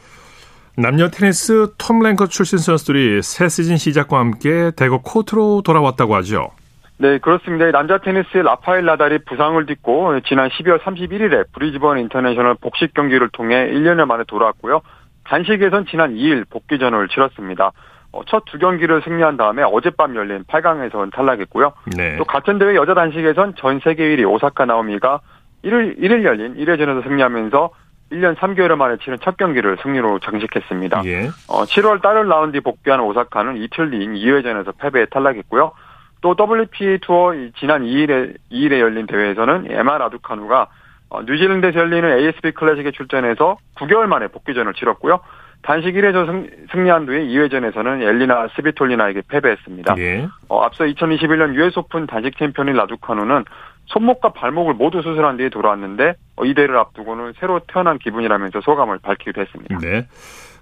남녀 0.77 1.09
테니스 1.09 1.73
톱 1.77 1.99
랭커 1.99 2.27
출신 2.27 2.59
선수들이 2.59 3.21
새 3.21 3.49
시즌 3.49 3.77
시작과 3.77 4.19
함께 4.19 4.71
대거 4.77 5.01
코트로 5.01 5.63
돌아왔다고 5.65 6.15
하죠. 6.15 6.51
네, 6.99 7.17
그렇습니다. 7.17 7.69
남자 7.71 7.97
테니스의 7.97 8.43
라파엘 8.43 8.85
나달이 8.85 9.19
부상을 9.25 9.65
딛고 9.65 10.21
지난 10.27 10.49
12월 10.49 10.79
31일에 10.79 11.51
브리즈번 11.51 11.99
인터내셔널 11.99 12.55
복식 12.55 12.93
경기를 12.93 13.29
통해 13.29 13.67
1년여 13.71 14.05
만에 14.05 14.23
돌아왔고요. 14.27 14.81
단식에선 15.27 15.85
지난 15.89 16.15
2일 16.15 16.49
복귀전을 16.49 17.07
치렀습니다. 17.09 17.71
어, 18.11 18.23
첫두 18.25 18.57
경기를 18.57 19.01
승리한 19.03 19.37
다음에 19.37 19.63
어젯밤 19.63 20.15
열린 20.15 20.43
8강에선 20.45 21.13
탈락했고요. 21.13 21.73
네. 21.97 22.17
또 22.17 22.23
같은 22.23 22.57
대회 22.57 22.75
여자 22.75 22.93
단식에선 22.93 23.55
전 23.57 23.79
세계 23.83 24.03
1위 24.15 24.29
오사카 24.29 24.65
나오미가 24.65 25.19
1일, 25.63 25.99
1일 25.99 26.23
열린 26.23 26.55
1회전에서 26.55 27.03
승리하면서 27.03 27.69
1년 28.11 28.35
3개월 28.35 28.75
만에 28.75 28.95
치른 29.03 29.17
첫 29.21 29.35
경기를 29.35 29.77
승리로 29.83 30.19
장식했습니다. 30.19 31.01
예. 31.05 31.27
어, 31.49 31.63
7월 31.63 32.01
다른 32.01 32.29
라운드에 32.29 32.61
복귀한 32.61 33.01
오사카는 33.01 33.57
이틀 33.57 33.91
뒤인 33.91 34.13
2회전에서 34.13 34.77
패배에 34.77 35.07
탈락했고요. 35.07 35.73
또 36.21 36.35
WPA 36.39 36.99
투어 37.01 37.33
지난 37.59 37.83
2일에 37.83 38.35
2일에 38.51 38.79
열린 38.79 39.05
대회에서는 39.05 39.67
에마 39.69 39.97
라두카누가 39.97 40.67
어, 41.09 41.21
뉴질랜드에서 41.21 41.79
열리는 41.79 42.19
ASB 42.19 42.51
클래식에 42.51 42.91
출전해서 42.91 43.57
9개월 43.75 44.05
만에 44.05 44.27
복귀전을 44.27 44.73
치렀고요. 44.73 45.19
단식 45.61 45.93
1회전 45.95 46.71
승리한 46.71 47.05
뒤에 47.05 47.25
2회전에서는 47.27 48.01
엘리나 48.01 48.47
스비톨리나에게 48.55 49.23
패배했습니다. 49.27 49.95
예. 49.97 50.27
어, 50.49 50.61
앞서 50.61 50.85
2021년 50.85 51.55
US 51.55 51.79
오픈 51.79 52.07
단식 52.07 52.37
챔피언인 52.37 52.75
라두카누는 52.75 53.43
손목과 53.87 54.33
발목을 54.33 54.73
모두 54.73 55.01
수술한 55.01 55.37
뒤에 55.37 55.49
돌아왔는데 55.49 56.13
어, 56.35 56.45
이 56.45 56.53
대회를 56.53 56.77
앞두고는 56.77 57.33
새로 57.39 57.59
태어난 57.67 57.97
기분이라면서 57.97 58.61
소감을 58.61 58.99
밝히기도 58.99 59.41
했습니다. 59.41 59.77
네. 59.79 60.07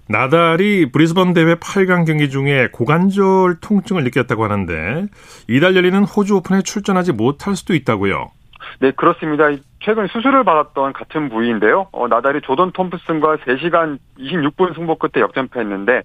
나달이 0.08 0.92
브리즈번 0.92 1.34
대회 1.34 1.56
8강 1.56 2.06
경기 2.06 2.30
중에 2.30 2.68
고관절 2.72 3.56
통증을 3.60 4.04
느꼈다고 4.04 4.44
하는데 4.44 5.06
이달 5.48 5.74
열리는 5.74 6.04
호주 6.04 6.36
오픈에 6.36 6.62
출전하지 6.62 7.12
못할 7.12 7.56
수도 7.56 7.74
있다고요. 7.74 8.28
네, 8.80 8.90
그렇습니다. 8.90 9.48
최근 9.80 10.06
수술을 10.06 10.44
받았던 10.44 10.92
같은 10.92 11.28
부위인데요. 11.28 11.88
어, 11.92 12.08
나달이 12.08 12.40
조던 12.42 12.72
톰프슨과 12.72 13.36
3시간 13.36 13.98
26분 14.18 14.74
승부 14.74 14.96
끝에 14.96 15.22
역전패했는데 15.22 16.02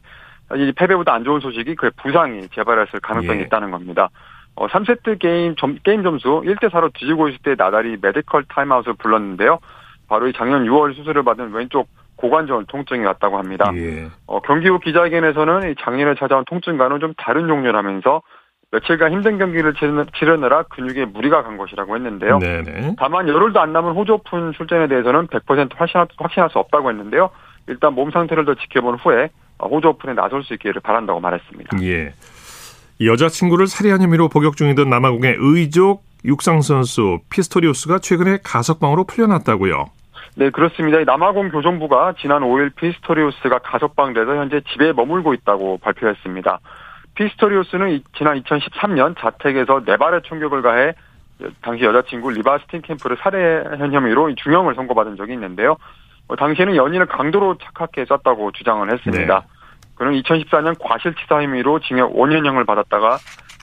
이 0.58 0.72
패배보다 0.76 1.14
안 1.14 1.24
좋은 1.24 1.40
소식이 1.40 1.76
그 1.76 1.92
부상이 2.02 2.48
재발했을 2.50 3.00
가능성이 3.00 3.40
예. 3.40 3.44
있다는 3.44 3.72
겁니다. 3.72 4.10
어, 4.56 4.68
3세트 4.68 5.20
게임 5.20 5.56
점, 5.56 5.78
게임 5.84 6.04
점수 6.04 6.42
1대 6.46 6.70
4로 6.70 6.94
뒤지고 6.94 7.30
있을 7.30 7.40
때 7.44 7.56
나달이 7.58 7.98
메디컬 8.02 8.46
타임아웃을 8.50 8.94
불렀는데요. 8.94 9.60
바로 10.08 10.28
이 10.28 10.34
작년 10.34 10.66
6월 10.66 10.94
수술을 10.96 11.24
받은 11.24 11.54
왼쪽 11.54 11.88
고관절 12.18 12.66
통증이 12.66 13.04
왔다고 13.06 13.38
합니다. 13.38 13.72
예. 13.76 14.10
어, 14.28 14.42
경기 14.42 14.68
후 14.68 14.80
기자회견에서는 14.80 15.76
작년에 15.80 16.16
찾아온 16.16 16.44
통증과는 16.46 17.00
좀 17.00 17.14
다른 17.18 17.48
종류라면서 17.48 18.22
며칠간 18.72 19.12
힘든 19.12 19.38
경기를 19.38 19.74
치르느라 20.18 20.64
근육에 20.64 21.06
무리가 21.06 21.44
간 21.44 21.58
것이라고 21.58 21.96
했는데요. 21.96 22.40
네네. 22.40 22.96
다만 22.98 23.28
열흘도 23.28 23.60
안 23.60 23.74
남은 23.74 23.92
호주 23.92 24.14
오픈 24.14 24.54
출전에 24.54 24.88
대해서는 24.88 25.28
100% 25.28 25.76
확신할, 25.76 26.08
확신할 26.18 26.50
수 26.50 26.60
없다고 26.60 26.90
했는데요. 26.90 27.30
일단 27.68 27.94
몸 27.94 28.12
상태를 28.12 28.46
더 28.46 28.56
지켜본 28.56 28.96
후에 28.96 29.30
호주 29.62 29.90
오픈에 29.90 30.14
나설 30.14 30.44
수 30.44 30.54
있기를 30.54 30.82
바란다고 30.82 31.20
말했습니다. 31.20 31.78
예. 31.84 32.14
여자친구를 33.04 33.68
살해한 33.68 34.02
혐의로 34.02 34.30
복역 34.30 34.56
중이던 34.56 34.90
남아공의 34.90 35.36
의족 35.40 36.04
육상 36.24 36.62
선수 36.62 37.20
피스토리우스가 37.30 38.00
최근에 38.00 38.40
가석방으로 38.44 39.04
풀려났다고요. 39.06 39.88
네, 40.36 40.50
그렇습니다. 40.50 41.04
남아공 41.04 41.50
교정부가 41.50 42.14
지난 42.22 42.42
5일 42.42 42.74
피스토리우스가 42.76 43.60
가석방돼서 43.60 44.36
현재 44.38 44.62
집에 44.72 44.94
머물고 44.94 45.34
있다고 45.34 45.80
발표했습니다. 45.80 46.60
피스토리우스는 47.22 48.02
지난 48.18 48.42
2013년 48.42 49.16
자택에서 49.20 49.84
네 49.86 49.98
발의 49.98 50.22
총격을 50.24 50.62
가해 50.64 50.94
당시 51.62 51.84
여자친구 51.84 52.32
리바 52.32 52.60
스틴캠프를 52.60 53.18
살해한 53.18 53.94
혐의로 53.94 54.34
중형을 54.36 54.74
선고받은 54.76 55.18
적이 55.18 55.34
있는데요. 55.34 55.78
어, 56.28 56.36
당시에는 56.36 56.76
연인을 56.76 57.06
강도로 57.08 57.58
착각해 57.58 58.06
쐈다고 58.06 58.52
주장을 58.54 58.92
했습니다. 58.92 59.40
네. 59.40 59.48
그는 59.96 60.14
2014년 60.14 60.76
과실치사 60.80 61.44
혐의로 61.44 61.80
징역 61.80 62.14
5년형을 62.14 62.66
받았다가 62.66 63.18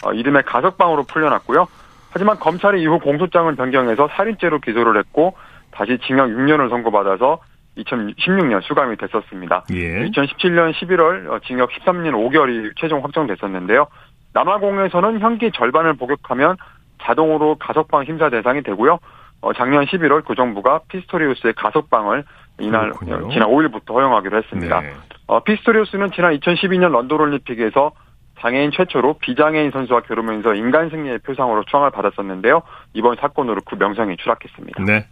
어, 0.04 0.12
이름에 0.12 0.42
가석방으로 0.42 1.04
풀려났고요. 1.04 1.66
하지만 2.10 2.38
검찰이 2.38 2.80
이후 2.80 2.98
공소장을 3.00 3.54
변경해서 3.56 4.08
살인죄로 4.12 4.60
기소를 4.60 4.98
했고 4.98 5.36
다시 5.72 5.98
징역 6.06 6.28
6년을 6.28 6.70
선고받아서 6.70 7.40
2016년 7.78 8.62
수감이 8.62 8.96
됐었습니다. 8.96 9.64
예. 9.72 10.08
2017년 10.08 10.72
11월 10.74 11.30
어, 11.30 11.38
징역 11.46 11.70
13년 11.70 12.12
5개월이 12.12 12.72
최종 12.76 13.02
확정됐었는데요. 13.04 13.86
남아공에서는 14.34 15.20
형기 15.20 15.50
절반을 15.52 15.94
복역하면 15.94 16.56
자동으로 17.02 17.56
가석방 17.56 18.04
심사 18.04 18.30
대상이 18.30 18.62
되고요. 18.62 18.98
어, 19.40 19.52
작년 19.52 19.84
11월 19.84 20.26
교정부가 20.26 20.80
피스토리우스의 20.88 21.54
가석방을 21.54 22.24
이날 22.60 22.90
그렇군요. 22.90 23.30
지난 23.30 23.48
5일부터 23.48 23.94
허용하기로 23.94 24.36
했습니다. 24.38 24.80
네. 24.80 24.92
어, 25.26 25.40
피스토리우스는 25.40 26.10
지난 26.12 26.36
2012년 26.38 26.90
런던 26.90 27.20
올림픽에서 27.20 27.92
장애인 28.40 28.70
최초로 28.72 29.14
비장애인 29.20 29.70
선수와 29.72 30.02
겨루면서 30.02 30.54
인간 30.54 30.90
승리의 30.90 31.18
표상으로 31.20 31.64
추앙을 31.64 31.90
받았었는데요. 31.90 32.62
이번 32.94 33.16
사건으로 33.16 33.60
그 33.64 33.74
명성이 33.76 34.16
추락했습니다. 34.16 34.84
네. 34.84 35.06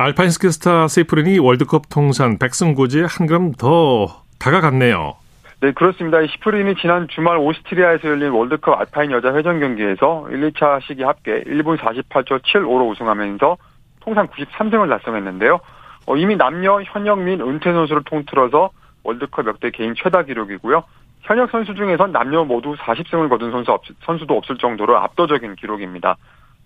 알파인 0.00 0.30
스키 0.30 0.48
스타 0.52 0.86
시프린이 0.86 1.40
월드컵 1.40 1.88
통산 1.88 2.38
백승 2.38 2.82
고지에 2.82 3.06
한 3.08 3.26
걸음 3.26 3.50
더 3.50 4.22
다가갔네요. 4.38 5.16
네, 5.60 5.72
그렇습니다. 5.72 6.24
시프린이 6.24 6.76
지난 6.76 7.08
주말 7.08 7.36
오스트리아에서 7.36 8.06
열린 8.06 8.30
월드컵 8.30 8.78
알파인 8.78 9.10
여자 9.10 9.34
회전 9.34 9.58
경기에서 9.58 10.28
1, 10.30 10.52
2차 10.52 10.80
시기 10.86 11.02
합계 11.02 11.42
1분 11.42 11.78
48초 11.78 12.44
75로 12.44 12.88
우승하면서 12.92 13.56
통산 13.98 14.28
93승을 14.28 14.88
달성했는데요. 14.88 15.58
어, 16.06 16.16
이미 16.16 16.36
남녀 16.36 16.80
현역 16.80 17.18
민 17.18 17.40
은퇴 17.40 17.72
선수를 17.72 18.04
통틀어서 18.04 18.70
월드컵 19.02 19.48
역대 19.48 19.72
개인 19.72 19.96
최다 19.96 20.22
기록이고요. 20.22 20.84
현역 21.22 21.50
선수 21.50 21.74
중에선 21.74 22.12
남녀 22.12 22.44
모두 22.44 22.76
40승을 22.76 23.28
거둔 23.28 23.50
선수 23.50 23.72
없, 23.72 23.82
선수도 24.04 24.36
없을 24.36 24.58
정도로 24.58 24.96
압도적인 24.98 25.56
기록입니다. 25.56 26.16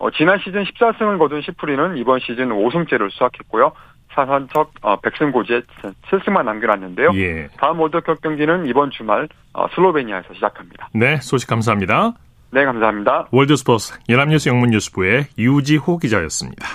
어, 0.02 0.10
지난 0.10 0.36
시즌 0.44 0.64
14승을 0.64 1.16
거둔 1.16 1.42
시프리는 1.42 1.96
이번 1.96 2.18
시즌 2.18 2.48
5승째를 2.48 3.08
수확했고요. 3.12 3.70
사선척 4.12 4.72
어, 4.82 4.96
백승고지에 4.96 5.62
7승만 6.10 6.44
남겨놨는데요. 6.44 7.10
예. 7.14 7.48
다음 7.56 7.78
월드컵 7.78 8.20
경기는 8.20 8.66
이번 8.66 8.90
주말 8.90 9.28
어, 9.52 9.68
슬로베니아에서 9.74 10.34
시작합니다. 10.34 10.88
네, 10.92 11.18
소식 11.18 11.48
감사합니다. 11.48 12.14
네, 12.50 12.64
감사합니다. 12.64 13.28
월드스포스 13.30 14.00
연합뉴스 14.08 14.48
영문뉴스부의 14.48 15.26
유지호 15.38 15.98
기자였습니다. 15.98 16.66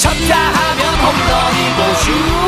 쳤다 0.00 0.36
하면 0.38 0.82
홈런이고 1.04 1.94
슛 1.96 2.47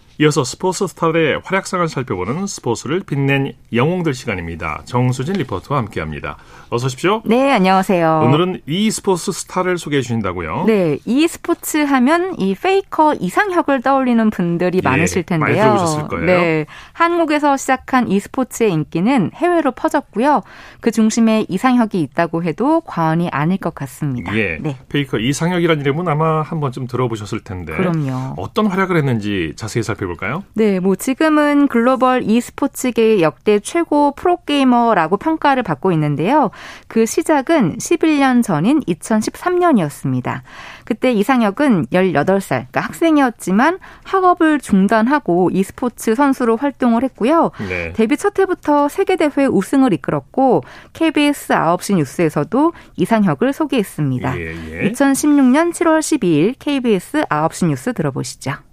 이어서 0.21 0.43
스포츠 0.43 0.85
스타들의 0.85 1.41
활약상을 1.43 1.87
살펴보는 1.87 2.45
스포츠를 2.45 2.99
빛낸 2.99 3.53
영웅들 3.73 4.13
시간입니다. 4.13 4.83
정수진 4.85 5.33
리포터와 5.33 5.79
함께합니다. 5.79 6.37
어서 6.69 6.85
오십시오. 6.85 7.23
네, 7.25 7.51
안녕하세요. 7.51 8.21
오늘은 8.25 8.61
e스포츠 8.67 9.31
스타를 9.31 9.79
소개해 9.79 10.03
주신다고요? 10.03 10.65
네, 10.67 10.99
e스포츠 11.05 11.77
하면 11.79 12.39
이 12.39 12.53
페이커 12.53 13.15
이상혁을 13.15 13.81
떠올리는 13.81 14.29
분들이 14.29 14.77
예, 14.77 14.81
많으실 14.87 15.23
텐데요. 15.23 15.39
많이 15.39 15.55
들어보셨을 15.55 16.07
거예요. 16.07 16.25
네, 16.25 16.65
한국에서 16.93 17.57
시작한 17.57 18.07
e스포츠의 18.07 18.71
인기는 18.73 19.31
해외로 19.33 19.71
퍼졌고요. 19.71 20.43
그 20.81 20.91
중심에 20.91 21.47
이상혁이 21.49 21.99
있다고 21.99 22.43
해도 22.43 22.81
과언이 22.81 23.29
아닐 23.29 23.57
것 23.57 23.73
같습니다. 23.73 24.37
예, 24.37 24.59
네. 24.61 24.77
페이커 24.87 25.17
이상혁이라는 25.17 25.81
이름은 25.81 26.07
아마 26.07 26.43
한 26.43 26.59
번쯤 26.59 26.85
들어보셨을 26.85 27.39
텐데. 27.39 27.75
그럼요. 27.75 28.35
어떤 28.37 28.67
활약을 28.67 28.97
했는지 28.97 29.53
자세히 29.55 29.81
살펴. 29.81 30.10
살펴 30.10 30.10
볼까요? 30.11 30.43
네, 30.53 30.79
뭐 30.79 30.95
지금은 30.95 31.67
글로벌 31.67 32.23
e스포츠계의 32.23 33.21
역대 33.21 33.59
최고 33.59 34.11
프로게이머라고 34.15 35.17
평가를 35.17 35.63
받고 35.63 35.91
있는데요. 35.93 36.51
그 36.87 37.05
시작은 37.05 37.77
11년 37.77 38.43
전인 38.43 38.81
2013년이었습니다. 38.81 40.41
그때 40.85 41.11
이상혁은 41.11 41.87
18살, 41.87 42.47
그러니까 42.49 42.81
학생이었지만 42.81 43.79
학업을 44.03 44.59
중단하고 44.59 45.49
e스포츠 45.51 46.15
선수로 46.15 46.57
활동을 46.57 47.03
했고요. 47.03 47.51
네. 47.69 47.93
데뷔 47.93 48.17
첫 48.17 48.37
해부터 48.39 48.89
세계대회 48.89 49.45
우승을 49.45 49.93
이끌었고 49.93 50.63
KBS 50.93 51.53
9시 51.53 51.95
뉴스에서도 51.95 52.73
이상혁을 52.97 53.53
소개했습니다. 53.53 54.39
예, 54.39 54.45
예. 54.71 54.91
2016년 54.91 55.71
7월 55.71 55.99
12일 55.99 56.55
KBS 56.59 57.23
9시 57.29 57.67
뉴스 57.67 57.93
들어보시죠. 57.93 58.70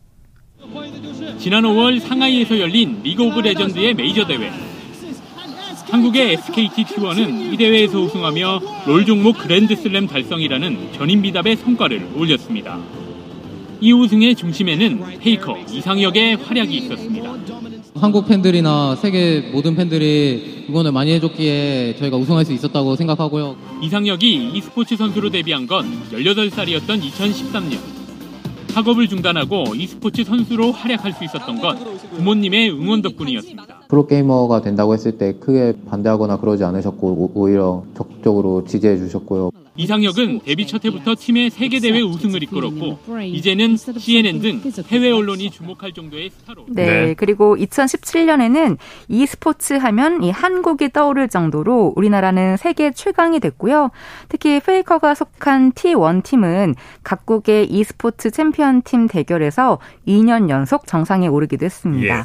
지난 1.38 1.62
5월 1.64 2.00
상하이에서 2.00 2.58
열린 2.58 3.00
리그 3.02 3.22
오브 3.24 3.40
레전드의 3.40 3.94
메이저 3.94 4.26
대회. 4.26 4.50
한국의 5.90 6.34
SKT 6.34 6.84
T1은 6.84 7.54
이 7.54 7.56
대회에서 7.56 7.98
우승하며 8.00 8.60
롤 8.86 9.06
종목 9.06 9.38
그랜드슬램 9.38 10.06
달성이라는 10.06 10.92
전인비답의 10.92 11.56
성과를 11.56 12.08
올렸습니다. 12.14 12.78
이 13.80 13.92
우승의 13.92 14.34
중심에는 14.34 15.18
페이커 15.20 15.56
이상혁의 15.72 16.36
활약이 16.36 16.76
있었습니다. 16.76 17.34
한국 17.94 18.28
팬들이나 18.28 18.96
세계 18.96 19.40
모든 19.52 19.74
팬들이 19.76 20.66
응원을 20.68 20.92
많이 20.92 21.12
해줬기에 21.12 21.96
저희가 21.98 22.16
우승할 22.16 22.44
수 22.44 22.52
있었다고 22.52 22.96
생각하고요. 22.96 23.56
이상혁이 23.82 24.50
e스포츠 24.54 24.96
선수로 24.96 25.30
데뷔한 25.30 25.66
건 25.66 25.86
18살이었던 26.12 27.02
2013년. 27.02 27.97
학업을 28.74 29.08
중단하고 29.08 29.74
e스포츠 29.74 30.24
선수로 30.24 30.72
활약할 30.72 31.12
수 31.12 31.24
있었던 31.24 31.60
건 31.60 31.98
부모님의 32.16 32.70
응원 32.70 33.02
덕분이었습니다. 33.02 33.77
프로게이머가 33.88 34.60
된다고 34.60 34.92
했을 34.92 35.18
때 35.18 35.34
크게 35.40 35.74
반대하거나 35.88 36.38
그러지 36.38 36.64
않으셨고 36.64 37.32
오히려 37.34 37.84
적극적으로 37.94 38.64
지지해 38.64 38.98
주셨고요. 38.98 39.50
이상혁은 39.78 40.40
데뷔 40.44 40.66
첫 40.66 40.84
해부터 40.84 41.14
팀의 41.16 41.50
세계 41.50 41.78
대회 41.78 42.02
우승을 42.02 42.42
이끌었고 42.42 42.98
이제는 43.22 43.76
CNN 43.76 44.40
등 44.40 44.60
해외 44.88 45.12
언론이 45.12 45.50
주목할 45.52 45.92
정도의 45.92 46.30
스타로 46.30 46.66
네, 46.70 46.86
네. 46.86 47.14
그리고 47.14 47.56
2017년에는 47.56 48.76
e스포츠 49.08 49.74
하면 49.74 50.24
이 50.24 50.30
한국이 50.30 50.90
떠오를 50.90 51.28
정도로 51.28 51.92
우리나라는 51.94 52.56
세계 52.56 52.90
최강이 52.90 53.38
됐고요. 53.38 53.92
특히 54.28 54.58
페이커가 54.58 55.14
속한 55.14 55.72
T1 55.72 56.24
팀은 56.24 56.74
각국의 57.04 57.70
e스포츠 57.70 58.32
챔피언 58.32 58.82
팀 58.82 59.06
대결에서 59.06 59.78
2년 60.08 60.48
연속 60.48 60.88
정상에 60.88 61.28
오르기도 61.28 61.64
했습니다. 61.64 62.18
예. 62.18 62.22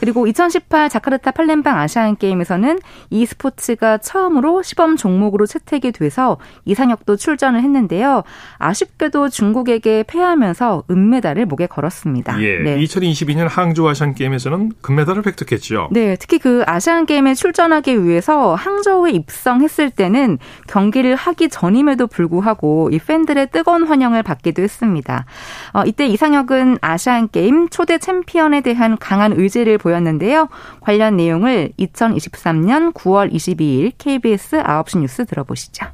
그리고 0.00 0.26
2018 0.26 0.88
자카르타 1.04 1.32
팔렘방 1.32 1.78
아시안 1.78 2.16
게임에서는 2.16 2.78
e스포츠가 3.10 3.98
처음으로 3.98 4.62
시범 4.62 4.96
종목으로 4.96 5.46
채택이 5.46 5.92
돼서 5.92 6.38
이상혁 6.64 6.94
이상혁도 6.94 7.16
출전을 7.16 7.62
했는데요. 7.62 8.22
아쉽게도 8.58 9.28
중국에게 9.28 10.04
패하면서 10.06 10.84
은메달을 10.90 11.46
목에 11.46 11.66
걸었습니다. 11.66 12.40
예, 12.42 12.58
네. 12.58 12.78
2022년 12.78 13.48
항저우 13.48 13.88
아시안 13.88 14.14
게임에서는 14.14 14.72
금메달을 14.80 15.26
획득했죠. 15.26 15.88
네, 15.92 16.16
특히 16.16 16.38
그 16.38 16.62
아시안 16.66 17.06
게임에 17.06 17.34
출전하기 17.34 18.04
위해서 18.04 18.54
항저우에 18.54 19.10
입성했을 19.12 19.90
때는 19.90 20.38
경기를 20.68 21.14
하기 21.16 21.48
전임에도 21.48 22.06
불구하고 22.06 22.90
이 22.92 22.98
팬들의 22.98 23.50
뜨거운 23.50 23.86
환영을 23.86 24.22
받기도 24.22 24.62
했습니다. 24.62 25.26
어, 25.72 25.82
이때 25.86 26.06
이상혁은 26.06 26.78
아시안 26.80 27.28
게임 27.28 27.68
초대 27.68 27.98
챔피언에 27.98 28.60
대한 28.60 28.96
강한 28.98 29.32
의지를 29.32 29.78
보였는데요. 29.78 30.48
관련 30.94 31.16
내용을 31.16 31.72
2023년 31.76 32.92
9월 32.94 33.32
22일 33.32 33.92
KBS 33.98 34.62
9시 34.62 35.00
뉴스 35.00 35.26
들어보시죠. 35.26 35.86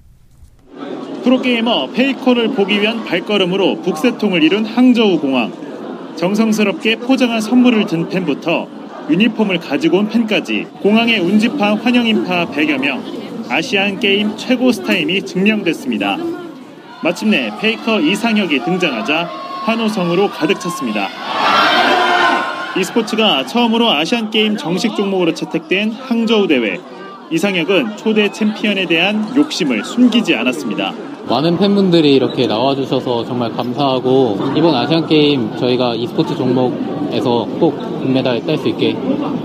프로게이머 1.24 1.88
페이커를 1.92 2.48
보기 2.48 2.80
위한 2.80 3.04
발걸음으로 3.04 3.80
북새통을 3.80 4.42
이룬 4.42 4.66
항저우 4.66 5.20
공항. 5.20 5.52
정성스럽게 6.16 6.96
포장한 6.96 7.40
선물을 7.40 7.86
든 7.86 8.10
팬부터 8.10 8.68
유니폼을 9.08 9.58
가지고 9.58 9.98
온 9.98 10.08
팬까지 10.08 10.66
공항의 10.82 11.20
운집한 11.20 11.76
환영 11.76 12.06
인파 12.06 12.46
100여 12.46 12.78
명. 12.78 13.02
아시안 13.48 13.98
게임 14.00 14.36
최고 14.36 14.70
스타임이 14.70 15.24
증명됐습니다. 15.24 16.18
마침내 17.02 17.50
페이커 17.58 18.00
이상혁이 18.00 18.64
등장하자 18.64 19.24
환호성으로 19.64 20.28
가득 20.28 20.60
찼습니다. 20.60 21.08
E스포츠가 22.78 23.46
처음으로 23.46 23.90
아시안 23.90 24.30
게임 24.30 24.56
정식 24.56 24.94
종목으로 24.94 25.34
채택된 25.34 25.90
항저우 25.90 26.46
대회. 26.46 26.78
이상혁은 27.30 27.96
초대 27.96 28.30
챔피언에 28.30 28.86
대한 28.86 29.36
욕심을 29.36 29.84
숨기지 29.84 30.34
않았습니다. 30.34 30.92
많은 31.28 31.58
팬분들이 31.58 32.14
이렇게 32.14 32.46
나와주셔서 32.46 33.24
정말 33.24 33.52
감사하고 33.52 34.38
이번 34.56 34.74
아시안 34.74 35.06
게임 35.06 35.56
저희가 35.56 35.94
e스포츠 35.94 36.36
종목에서 36.36 37.46
꼭 37.58 37.76
금메달 38.00 38.44
딸 38.46 38.56
수 38.58 38.68
있게 38.68 38.92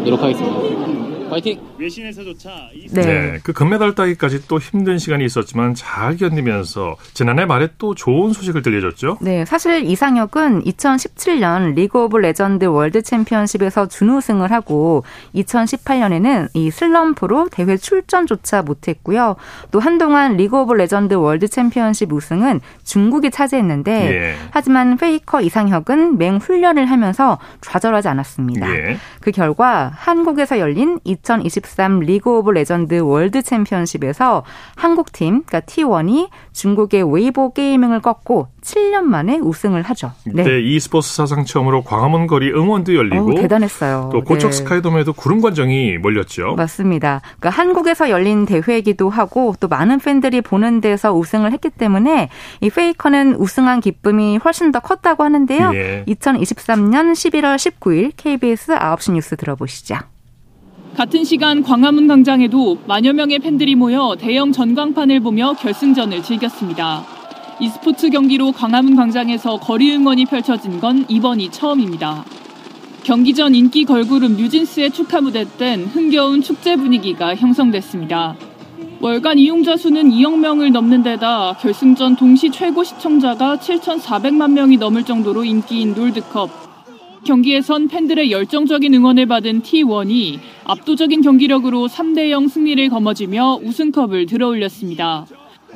노력하겠습니다. 0.04 0.95
파이팅! 1.36 1.60
외신에서조차 1.78 2.50
네. 2.92 3.02
네. 3.02 3.40
그 3.44 3.52
금메달 3.52 3.94
따기까지 3.94 4.48
또 4.48 4.58
힘든 4.58 4.98
시간이 4.98 5.26
있었지만 5.26 5.74
잘 5.74 6.16
견디면서 6.16 6.96
지난해 7.14 7.46
말에 7.46 7.68
또 7.78 7.94
좋은 7.94 8.32
소식을 8.32 8.62
들려줬죠. 8.62 9.18
네, 9.20 9.44
사실 9.44 9.84
이상혁은 9.84 10.64
2017년 10.64 11.74
리그 11.74 12.06
오브 12.06 12.16
레전드 12.20 12.64
월드 12.64 13.02
챔피언십에서 13.02 13.90
준우승을 13.90 14.50
하고 14.50 15.04
2018년에는 15.36 16.52
이 16.54 16.72
슬럼프로 16.72 17.50
대회 17.52 17.76
출전조차 17.76 18.62
못했고요. 18.62 19.36
또 19.72 19.82
한동안 19.82 20.38
리그 20.38 20.58
오브 20.58 20.74
레전드 20.76 21.16
월드 21.16 21.50
챔피언십 21.50 22.14
우승은 22.14 22.62
중국이 22.86 23.30
차지했는데 23.30 23.92
예. 23.92 24.36
하지만 24.52 24.96
페이커 24.96 25.42
이상혁은 25.42 26.18
맹 26.18 26.38
훈련을 26.38 26.86
하면서 26.86 27.40
좌절하지 27.60 28.08
않았습니다. 28.08 28.74
예. 28.74 28.98
그 29.20 29.32
결과 29.32 29.92
한국에서 29.94 30.60
열린 30.60 30.98
2023 31.26 32.02
리그 32.02 32.38
오브 32.38 32.52
레전드 32.52 33.00
월드 33.00 33.42
챔피언십에서 33.42 34.44
한국팀, 34.76 35.44
그러니까 35.46 35.60
T1이 35.62 36.30
중국의 36.54 37.12
웨이보 37.12 37.54
게이밍을 37.54 38.02
꺾고 38.02 38.48
7년 38.62 39.02
만에 39.02 39.38
우승을 39.38 39.82
하죠. 39.84 40.12
네. 40.26 40.42
이때 40.42 40.62
e스포츠 40.62 41.14
사상 41.14 41.46
처음으로 41.46 41.84
광화문 41.84 42.28
거리 42.28 42.52
응원도 42.52 42.96
열리고 42.96 43.26
오, 43.26 43.36
대단했어요. 43.36 44.10
또 44.12 44.24
고척 44.24 44.52
네. 44.52 44.58
스카이돔에도 44.58 45.14
구름 45.14 45.42
관중이 45.42 45.98
몰렸죠. 45.98 46.56
맞습니다. 46.56 47.22
그러니까 47.40 47.50
한국에서 47.50 48.10
열린 48.10 48.46
대회이기도 48.46 49.10
하고 49.10 49.56
또 49.60 49.68
많은 49.68 50.00
팬들이 50.00 50.42
보는 50.42 50.82
데서 50.82 51.14
우승을 51.14 51.52
했기 51.52 51.70
때문에 51.70 52.30
이 52.62 52.70
페이커는 52.70 53.36
우승한 53.36 53.82
기쁨이 53.82 54.38
훨씬 54.38 54.72
더 54.72 54.80
컸다고 54.80 55.24
하는데요. 55.24 55.72
예. 55.74 56.06
2023년 56.08 57.14
11월 57.14 57.56
19일 57.56 58.14
KBS 58.16 58.74
9시 58.76 59.14
뉴스 59.14 59.36
들어보시죠. 59.36 59.98
같은 60.96 61.26
시간 61.26 61.62
광화문 61.62 62.08
광장에도 62.08 62.78
만여 62.88 63.12
명의 63.12 63.38
팬들이 63.40 63.76
모여 63.76 64.16
대형 64.18 64.54
전광판을 64.54 65.20
보며 65.20 65.52
결승전을 65.52 66.24
즐겼습니다. 66.24 67.04
e스포츠 67.60 68.10
경기로 68.10 68.54
광화문 68.54 68.96
광장에서 68.96 69.58
거리 69.58 69.94
응원이 69.94 70.24
펼쳐진 70.26 70.80
건 70.80 71.04
이번이 71.10 71.52
처음입니다. 71.52 72.24
경기 73.04 73.34
전 73.34 73.54
인기 73.54 73.84
걸그룹 73.84 74.38
뉴진스의 74.38 74.92
축하 74.92 75.20
무대 75.20 75.46
땐 75.58 75.84
흥겨운 75.84 76.42
축제 76.42 76.78
분위기가 76.78 77.36
형성됐습니다. 77.36 78.38
월간 79.02 79.38
이용자 79.38 79.76
수는 79.76 80.10
2억 80.12 80.40
명을 80.40 80.72
넘는 80.72 81.04
데다 81.04 81.58
결승전 81.60 82.16
동시 82.16 82.50
최고 82.50 82.86
시청자가 82.86 83.58
7,400만 83.58 84.54
명이 84.54 84.78
넘을 84.78 85.04
정도로 85.04 85.44
인기인 85.44 85.94
롤드컵 85.94 86.65
경기에선 87.26 87.90
팬들의 87.90 88.32
열정적인 88.32 88.94
응원을 88.94 89.26
받은 89.26 89.64
T1이 89.64 90.40
압도적인 90.64 91.22
경기력으로 91.22 91.88
3대 91.88 92.30
0 92.30 92.48
승리를 92.48 92.88
거머쥐며 92.90 93.60
우승컵을 93.64 94.28
들어올렸습니다. 94.28 95.26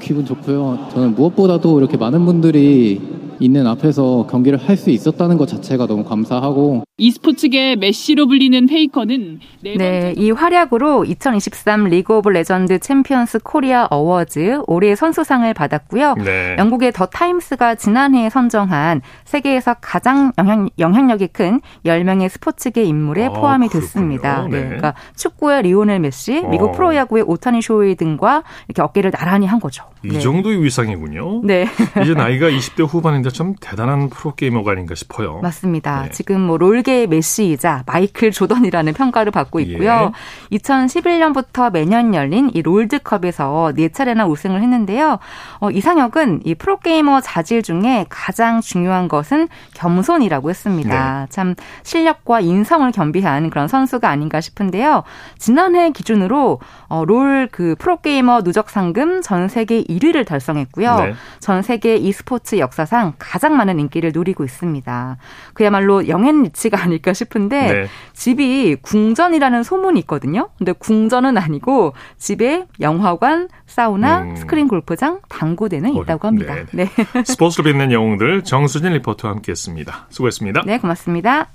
기분 0.01 0.25
좋고요. 0.25 0.89
저는 0.93 1.15
무엇보다도 1.15 1.79
이렇게 1.79 1.97
많은 1.97 2.25
분들이 2.25 3.01
있는 3.39 3.67
앞에서 3.67 4.27
경기를 4.29 4.57
할 4.57 4.79
수 4.79 4.89
있었다는 4.91 5.37
것 5.37 5.45
자체가 5.47 5.87
너무 5.87 6.05
감사하고 6.05 6.83
e스포츠계 6.97 7.75
메시로 7.75 8.27
불리는 8.27 8.65
페이커는 8.67 9.39
네, 9.61 9.75
네, 9.77 10.13
이 10.17 10.31
활약으로 10.31 11.03
2023 11.03 11.85
리그 11.85 12.17
오브 12.17 12.29
레전드 12.29 12.79
챔피언스 12.79 13.39
코리아 13.39 13.87
어워즈 13.89 14.61
올해 14.67 14.95
선수상을 14.95 15.53
받았고요. 15.53 16.15
네. 16.15 16.55
영국의 16.57 16.93
더 16.93 17.05
타임스가 17.05 17.75
지난해에 17.75 18.29
선정한 18.29 19.01
세계에서 19.25 19.75
가장 19.81 20.31
영향, 20.37 20.69
영향력이 20.77 21.27
큰 21.27 21.59
10명의 21.85 22.29
스포츠계 22.29 22.83
인물에 22.83 23.25
아, 23.25 23.29
포함이 23.31 23.67
됐습니다. 23.69 24.43
네. 24.43 24.49
네. 24.49 24.63
그러니까 24.65 24.93
축구의 25.17 25.63
리오넬 25.63 25.99
메시, 25.99 26.41
미국 26.49 26.69
어. 26.69 26.71
프로야구의 26.71 27.25
오타니 27.27 27.61
쇼헤이 27.61 27.95
등과 27.95 28.43
이렇게 28.67 28.81
어깨를 28.81 29.11
나란히 29.11 29.45
한 29.45 29.59
거죠. 29.59 29.83
이 30.03 30.09
네. 30.09 30.19
정도의 30.19 30.63
위상이군요. 30.63 31.41
네. 31.43 31.65
이제 32.01 32.13
나이가 32.13 32.49
20대 32.49 32.87
후반인데 32.87 33.28
참 33.29 33.55
대단한 33.59 34.09
프로게이머가 34.09 34.71
아닌가 34.71 34.95
싶어요. 34.95 35.39
맞습니다. 35.41 36.03
네. 36.03 36.11
지금 36.11 36.41
뭐 36.41 36.57
롤계의 36.57 37.07
메시이자 37.07 37.83
마이클 37.85 38.31
조던이라는 38.31 38.93
평가를 38.93 39.31
받고 39.31 39.59
있고요. 39.61 40.11
예. 40.51 40.57
2011년부터 40.57 41.71
매년 41.71 42.13
열린 42.13 42.49
이 42.53 42.61
롤드컵에서 42.61 43.73
네 43.75 43.89
차례나 43.89 44.27
우승을 44.27 44.61
했는데요. 44.61 45.19
어, 45.59 45.71
이상혁은 45.71 46.41
이 46.45 46.55
프로게이머 46.55 47.21
자질 47.21 47.63
중에 47.63 48.05
가장 48.09 48.61
중요한 48.61 49.07
것은 49.07 49.47
겸손이라고 49.73 50.49
했습니다. 50.49 51.21
네. 51.21 51.25
참 51.29 51.55
실력과 51.83 52.39
인성을 52.39 52.91
겸비한 52.91 53.49
그런 53.49 53.67
선수가 53.67 54.09
아닌가 54.09 54.41
싶은데요. 54.41 55.03
지난해 55.37 55.91
기준으로 55.91 56.59
어, 56.87 57.05
롤그 57.05 57.75
프로게이머 57.79 58.43
누적 58.43 58.69
상금 58.69 59.21
전 59.21 59.47
세계 59.47 59.83
1위를 59.83 60.25
달성했고요. 60.25 60.95
네. 60.95 61.13
전 61.39 61.61
세계 61.61 61.95
e스포츠 61.95 62.57
역사상 62.59 63.13
가장 63.19 63.57
많은 63.57 63.79
인기를 63.79 64.11
누리고 64.13 64.43
있습니다. 64.43 65.17
그야말로 65.53 66.07
young 66.07 66.30
and 66.30 66.43
rich가 66.43 66.81
아닐까 66.83 67.13
싶은데 67.13 67.73
네. 67.73 67.87
집이 68.13 68.77
궁전이라는 68.81 69.63
소문이 69.63 69.99
있거든요. 70.01 70.49
근데 70.57 70.71
궁전은 70.71 71.37
아니고 71.37 71.93
집에 72.17 72.65
영화관, 72.79 73.49
사우나, 73.67 74.21
음. 74.21 74.35
스크린 74.35 74.67
골프장, 74.67 75.19
당구대는 75.29 75.95
있다고 75.95 76.27
합니다. 76.27 76.55
네. 76.71 76.89
네. 76.95 77.23
스포츠로 77.23 77.65
빛낸 77.65 77.91
영웅들 77.91 78.43
정수진 78.43 78.93
리포터와 78.93 79.35
함께했습니다. 79.35 80.07
수고했습니다. 80.09 80.63
네, 80.65 80.77
고맙습니다. 80.79 81.47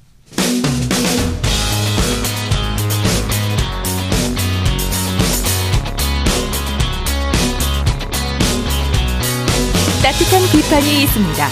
따뜻한 10.15 10.43
비판이 10.53 11.03
있습니다. 11.03 11.49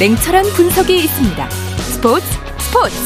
냉철한 0.00 0.44
분석이 0.54 1.04
있습니다. 1.04 1.50
스포츠 1.50 2.24
스포츠. 2.58 2.96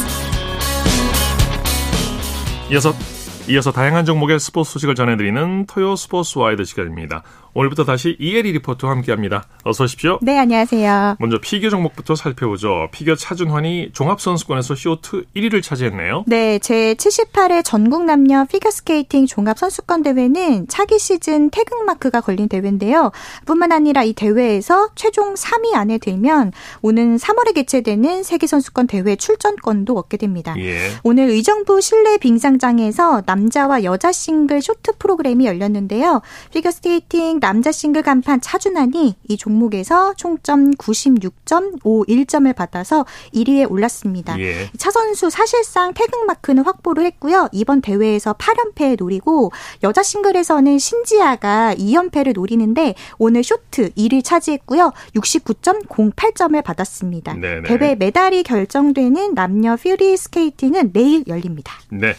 이어서 2.70 2.94
이어서 3.48 3.72
다양한 3.72 4.04
종목의 4.04 4.38
스포츠 4.38 4.70
소식을 4.70 4.94
전해드리는 4.94 5.66
토요 5.66 5.96
스포츠 5.96 6.38
와이드 6.38 6.62
시간입니다. 6.62 7.24
오늘부터 7.54 7.84
다시 7.84 8.16
이혜리 8.20 8.52
리포터와 8.52 8.92
함께합니다. 8.94 9.46
어서 9.64 9.84
오십시오. 9.84 10.18
네, 10.22 10.38
안녕하세요. 10.38 11.16
먼저 11.18 11.38
피겨 11.40 11.68
종목부터 11.68 12.14
살펴보죠. 12.14 12.88
피겨 12.92 13.14
차준환이 13.14 13.90
종합선수권에서 13.92 14.74
쇼트 14.74 15.24
1위를 15.34 15.62
차지했네요. 15.62 16.24
네, 16.26 16.58
제 16.60 16.94
78회 16.94 17.64
전국 17.64 18.04
남녀 18.04 18.44
피겨스케이팅 18.44 19.26
종합선수권 19.26 20.02
대회는 20.02 20.68
차기 20.68 20.98
시즌 20.98 21.50
태극 21.50 21.84
마크가 21.84 22.20
걸린 22.20 22.48
대회인데요. 22.48 23.10
뿐만 23.46 23.72
아니라 23.72 24.04
이 24.04 24.12
대회에서 24.12 24.90
최종 24.94 25.34
3위 25.34 25.74
안에 25.74 25.98
들면 25.98 26.52
오는 26.82 27.16
3월에 27.16 27.54
개최되는 27.54 28.22
세계선수권 28.22 28.86
대회 28.86 29.16
출전권도 29.16 29.96
얻게 29.96 30.16
됩니다. 30.16 30.54
예. 30.58 30.92
오늘 31.02 31.28
의정부 31.30 31.80
실내 31.80 32.16
빙상장에서 32.18 33.22
남자와 33.26 33.82
여자 33.82 34.12
싱글 34.12 34.62
쇼트 34.62 34.92
프로그램이 34.98 35.46
열렸는데요. 35.46 36.22
피겨스케이팅 36.52 37.39
남자 37.40 37.72
싱글 37.72 38.02
간판 38.02 38.40
차준환이 38.40 39.16
이 39.28 39.36
종목에서 39.36 40.14
총점 40.14 40.72
96.51점을 40.72 42.54
받아서 42.54 43.04
1위에 43.34 43.70
올랐습니다. 43.70 44.38
예. 44.40 44.70
차 44.76 44.90
선수 44.90 45.30
사실상 45.30 45.94
태극 45.94 46.26
마크는 46.26 46.62
확보를 46.64 47.04
했고요. 47.06 47.48
이번 47.52 47.80
대회에서 47.80 48.34
8연패에 48.34 48.96
노리고 48.98 49.52
여자 49.82 50.02
싱글에서는 50.02 50.78
신지아가 50.78 51.74
2연패를 51.74 52.34
노리는데 52.34 52.94
오늘 53.18 53.42
쇼트 53.42 53.90
1위 53.94 54.22
차지했고요. 54.24 54.92
69.08점을 55.16 56.62
받았습니다. 56.62 57.34
네네. 57.34 57.62
대회 57.62 57.94
메달이 57.94 58.42
결정되는 58.42 59.34
남녀 59.34 59.76
프리 59.76 60.16
스케이팅은 60.16 60.92
내일 60.92 61.24
열립니다. 61.26 61.74
네. 61.90 62.14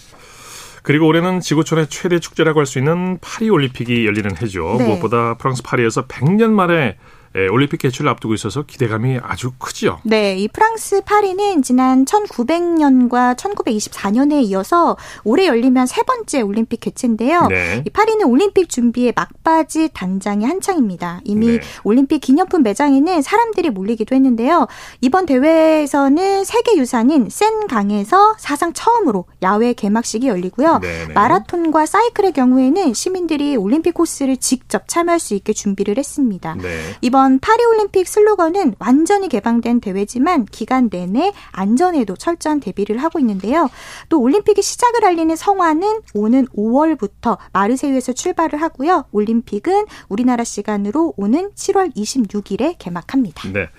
그리고 0.84 1.07
올해는 1.07 1.39
지구촌의 1.41 1.88
최대 1.88 2.19
축제라고 2.19 2.59
할 2.59 2.65
수 2.65 2.79
있는 2.79 3.17
파리 3.21 3.49
올림픽이 3.49 4.05
열리는 4.05 4.29
해죠. 4.41 4.75
네. 4.79 4.86
무엇보다 4.86 5.36
프랑스 5.36 5.61
파리에서 5.63 6.07
100년 6.07 6.51
만에 6.51 6.97
예, 7.36 7.47
올림픽 7.47 7.77
개최를 7.77 8.09
앞두고 8.11 8.34
있어서 8.34 8.63
기대감이 8.63 9.19
아주 9.23 9.51
크죠. 9.57 9.99
네, 10.03 10.38
이 10.38 10.47
프랑스 10.49 11.01
파리는 11.01 11.61
지난 11.61 12.03
1900년과 12.03 13.38
1924년에 13.38 14.43
이어서 14.43 14.97
올해 15.23 15.47
열리면 15.47 15.86
세 15.86 16.03
번째 16.03 16.41
올림픽 16.41 16.82
개최인데요. 16.82 17.47
네. 17.47 17.84
이 17.86 17.89
파리는 17.89 18.25
올림픽 18.25 18.67
준비에 18.69 19.13
막바지 19.15 19.89
단장이 19.93 20.45
한창입니다. 20.45 21.21
이미 21.23 21.47
네. 21.47 21.59
올림픽 21.84 22.19
기념품 22.19 22.63
매장에는 22.63 23.21
사람들이 23.21 23.69
몰리기도 23.69 24.13
했는데요. 24.13 24.67
이번 24.99 25.25
대회에서는 25.25 26.43
세계 26.43 26.77
유산인 26.77 27.29
센 27.29 27.67
강에서 27.67 28.36
사상 28.39 28.73
처음으로 28.73 29.25
야외 29.41 29.73
개막식이 29.73 30.27
열리고요. 30.27 30.79
네네. 30.79 31.07
네. 31.07 31.13
마라톤과 31.13 31.86
사이클의 31.86 32.34
경우에는 32.34 32.93
시민들이 32.93 33.55
올림픽 33.55 33.93
코스를 33.93 34.36
직접 34.38 34.88
참여할 34.88 35.19
수 35.19 35.34
있게 35.34 35.53
준비를 35.53 35.97
했습니다. 35.97 36.55
네. 36.55 36.79
이번 37.01 37.20
이번 37.22 37.38
파리올림픽 37.38 38.07
슬로건은 38.07 38.74
완전히 38.80 39.30
개방된 39.30 39.80
대회지만 39.80 40.45
기간 40.45 40.89
내내 40.89 41.32
안전에도 41.51 42.15
철저한 42.15 42.59
대비를 42.59 42.97
하고 42.97 43.19
있는데요. 43.19 43.69
또 44.09 44.19
올림픽이 44.19 44.63
시작을 44.63 45.05
알리는 45.05 45.36
성화는 45.36 46.01
오는 46.15 46.47
5월부터 46.47 47.38
마르세유에서 47.53 48.13
출발을 48.13 48.59
하고요. 48.59 49.05
올림픽은 49.11 49.86
우리나라 50.09 50.43
시간으로 50.43 51.13
오는 51.15 51.51
7월 51.51 51.95
26일에 51.95 52.78
개막합니다. 52.80 53.51
네. 53.51 53.69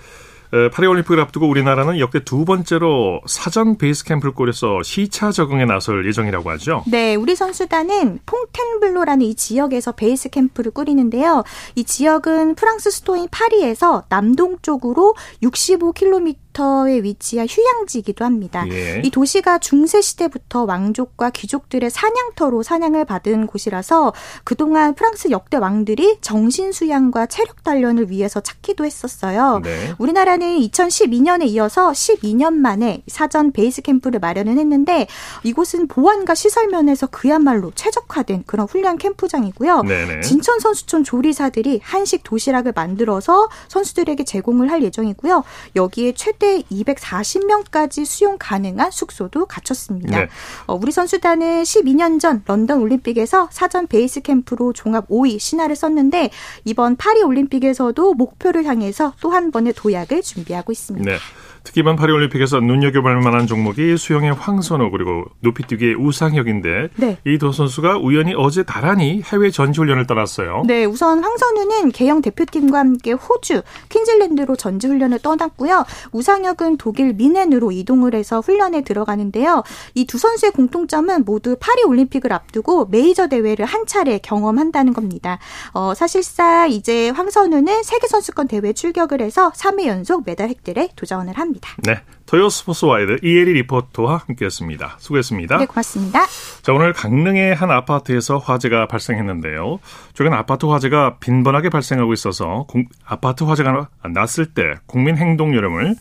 파리올림픽을 0.71 1.19
앞두고 1.19 1.47
우리나라는 1.47 1.99
역대 1.99 2.23
두 2.23 2.45
번째로 2.45 3.21
사전 3.25 3.77
베이스 3.77 4.05
캠프를 4.05 4.33
꾸려서 4.33 4.83
시차 4.83 5.31
적응에 5.31 5.65
나설 5.65 6.05
예정이라고 6.07 6.49
하죠. 6.51 6.83
네, 6.87 7.15
우리 7.15 7.35
선수단은 7.35 8.19
퐁텐블로라는 8.25 9.25
이 9.25 9.35
지역에서 9.35 9.93
베이스 9.93 10.29
캠프를 10.29 10.71
꾸리는데요. 10.71 11.43
이 11.75 11.83
지역은 11.83 12.55
프랑스 12.55 12.91
수도인 12.91 13.27
파리에서 13.31 14.03
남동쪽으로 14.09 15.15
65km 15.41 16.42
키로미터에 16.53 17.03
위치한 17.03 17.47
휴양지이기도 17.49 18.23
합니다. 18.23 18.65
예. 18.69 19.01
이 19.03 19.09
도시가 19.09 19.57
중세 19.57 20.01
시대부터 20.01 20.63
왕족과 20.63 21.31
귀족들의 21.31 21.89
사냥터로 21.89 22.63
사랑을 22.63 23.05
받은 23.05 23.47
곳이라서 23.47 24.13
그동안 24.43 24.95
프랑스 24.95 25.31
역대 25.31 25.57
왕들이 25.57 26.19
정신 26.21 26.71
수양과 26.71 27.25
체력 27.25 27.63
단련을 27.63 28.09
위해서 28.09 28.39
찾기도 28.39 28.85
했었어요. 28.85 29.59
네. 29.63 29.93
우리나라는 29.97 30.59
2012년에 30.59 31.47
이어서 31.47 31.91
12년 31.91 32.53
만에 32.53 33.03
사전 33.07 33.51
베이스 33.51 33.81
캠프를 33.81 34.19
마련을 34.19 34.57
했는데 34.57 35.07
이곳은 35.43 35.87
보안과 35.87 36.35
시설 36.35 36.67
면에서 36.67 37.07
그야말로 37.07 37.71
최적화된 37.75 38.43
그런 38.45 38.67
훈련 38.67 38.97
캠프장이고요. 38.97 39.83
네네. 39.83 40.21
진천 40.21 40.59
선수촌 40.59 41.03
조리사들이 41.03 41.81
한식 41.83 42.23
도시락을 42.23 42.73
만들어서 42.75 43.49
선수들에게 43.67 44.23
제공을 44.23 44.71
할 44.71 44.83
예정이고요. 44.83 45.43
여기에 45.75 46.13
최대 46.13 46.42
최대 46.43 46.61
240명까지 46.63 48.03
수용 48.03 48.35
가능한 48.37 48.91
숙소도 48.91 49.45
갖췄습니다. 49.45 50.19
네. 50.19 50.27
어, 50.67 50.75
우리 50.75 50.91
선수단은 50.91 51.63
12년 51.63 52.19
전 52.19 52.43
런던 52.45 52.81
올림픽에서 52.81 53.47
사전 53.49 53.87
베이스 53.87 54.19
캠프로 54.19 54.73
종합 54.73 55.07
5위 55.07 55.39
신화를 55.39 55.77
썼는데 55.77 56.31
이번 56.65 56.97
파리 56.97 57.23
올림픽에서도 57.23 58.13
목표를 58.15 58.65
향해서 58.65 59.13
또 59.21 59.33
한 59.33 59.49
번의 59.49 59.73
도약을 59.73 60.21
준비하고 60.21 60.71
있습니다. 60.71 61.09
네. 61.09 61.17
특히 61.63 61.81
이번 61.81 61.95
파리올림픽에서 61.95 62.59
눈여겨볼 62.59 63.21
만한 63.21 63.47
종목이 63.47 63.97
수영의 63.97 64.33
황선우 64.33 64.91
그리고 64.91 65.25
높이뛰기의 65.41 65.95
우상혁인데 65.95 66.89
네. 66.95 67.17
이두 67.25 67.51
선수가 67.51 67.97
우연히 67.97 68.33
어제 68.37 68.63
나란히 68.63 69.21
해외 69.25 69.49
전지훈련을 69.49 70.07
떠났어요. 70.07 70.63
네, 70.65 70.85
우선 70.85 71.23
황선우는 71.23 71.91
개영 71.91 72.21
대표팀과 72.21 72.79
함께 72.79 73.11
호주, 73.13 73.61
퀸즐랜드로 73.89 74.55
전지훈련을 74.55 75.19
떠났고요. 75.19 75.85
우상혁은 76.11 76.77
독일 76.77 77.13
미넨으로 77.13 77.71
이동을 77.71 78.15
해서 78.15 78.39
훈련에 78.39 78.81
들어가는데요. 78.83 79.63
이 79.95 80.05
두 80.05 80.17
선수의 80.19 80.51
공통점은 80.51 81.23
모두 81.25 81.55
파리올림픽을 81.59 82.31
앞두고 82.31 82.85
메이저 82.85 83.27
대회를 83.27 83.65
한 83.65 83.87
차례 83.87 84.19
경험한다는 84.19 84.93
겁니다. 84.93 85.39
어, 85.73 85.93
사실상 85.95 86.69
이제 86.69 87.09
황선우는 87.09 87.81
세계선수권 87.81 88.47
대회 88.47 88.73
출격을 88.73 89.21
해서 89.21 89.51
3회 89.55 89.87
연속 89.87 90.23
메달 90.25 90.49
획득에 90.49 90.89
도전을 90.95 91.39
합니다. 91.39 91.52
합니다. 91.53 91.69
네. 91.83 92.01
토요 92.25 92.49
스포츠 92.49 92.85
와이드 92.85 93.19
이혜리 93.21 93.53
리포터와 93.53 94.23
함께했습니다. 94.27 94.95
수고했습니다. 94.97 95.57
네, 95.57 95.65
고맙습니다. 95.65 96.25
자, 96.61 96.73
오늘 96.73 96.93
강릉의 96.93 97.53
한 97.53 97.69
아파트에서 97.69 98.37
화재가 98.39 98.87
발생했는데요. 98.87 99.79
최근 100.13 100.33
아파트 100.33 100.65
화재가 100.65 101.17
빈번하게 101.19 101.69
발생하고 101.69 102.11
있어서 102.13 102.65
공, 102.67 102.85
아파트 103.05 103.43
화재가 103.43 103.89
났을 104.13 104.47
때 104.47 104.63
국민 104.87 105.17
행동 105.17 105.53
요령을 105.53 105.95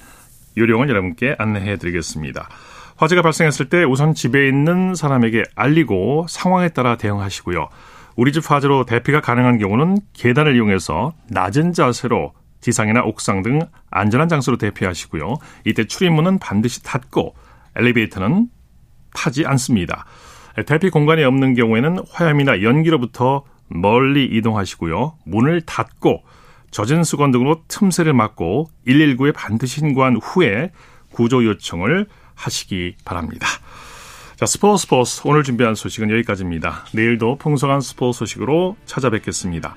요령을 0.56 0.88
여러분께 0.88 1.36
안내해 1.38 1.76
드리겠습니다. 1.76 2.48
화재가 2.96 3.22
발생했을 3.22 3.68
때 3.68 3.84
우선 3.84 4.14
집에 4.14 4.48
있는 4.48 4.94
사람에게 4.94 5.42
알리고 5.54 6.26
상황에 6.28 6.68
따라 6.68 6.96
대응하시고요. 6.96 7.68
우리 8.16 8.32
집 8.32 8.50
화재로 8.50 8.84
대피가 8.84 9.20
가능한 9.20 9.58
경우는 9.58 9.98
계단을 10.12 10.54
이용해서 10.56 11.12
낮은 11.28 11.72
자세로 11.72 12.32
지상이나 12.62 13.02
옥상 13.02 13.42
등 13.42 13.60
안전한 13.90 14.28
장소로 14.28 14.56
대피하시고요. 14.56 15.36
이때 15.66 15.84
출입문은 15.84 16.38
반드시 16.38 16.82
닫고 16.82 17.34
엘리베이터는 17.76 18.48
타지 19.12 19.44
않습니다. 19.44 20.06
대피 20.66 20.88
공간이 20.88 21.24
없는 21.24 21.54
경우에는 21.54 21.98
화염이나 22.10 22.62
연기로부터 22.62 23.44
멀리 23.68 24.24
이동하시고요. 24.24 25.18
문을 25.24 25.62
닫고 25.62 26.22
젖은 26.70 27.04
수건 27.04 27.32
등으로 27.32 27.62
틈새를 27.68 28.14
막고 28.14 28.70
119에 28.86 29.34
반드시 29.34 29.80
신고한 29.80 30.16
후에 30.16 30.70
구조 31.10 31.44
요청을 31.44 32.06
하시기 32.34 32.96
바랍니다. 33.04 33.46
자, 34.36 34.46
스포츠 34.46 34.82
스포츠 34.82 35.22
오늘 35.24 35.42
준비한 35.42 35.74
소식은 35.74 36.10
여기까지입니다. 36.10 36.86
내일도 36.94 37.36
풍성한 37.36 37.80
스포츠 37.80 38.20
소식으로 38.20 38.76
찾아뵙겠습니다. 38.86 39.76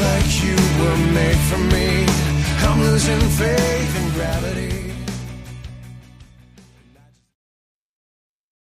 like 0.00 0.42
you 0.42 0.56
were 0.80 1.00
made 1.12 1.40
for 1.50 1.58
me. 1.74 2.06
I'm 2.66 2.80
losing 2.80 3.20
faith 3.40 3.92
in 4.00 4.10
gravity. 4.12 4.79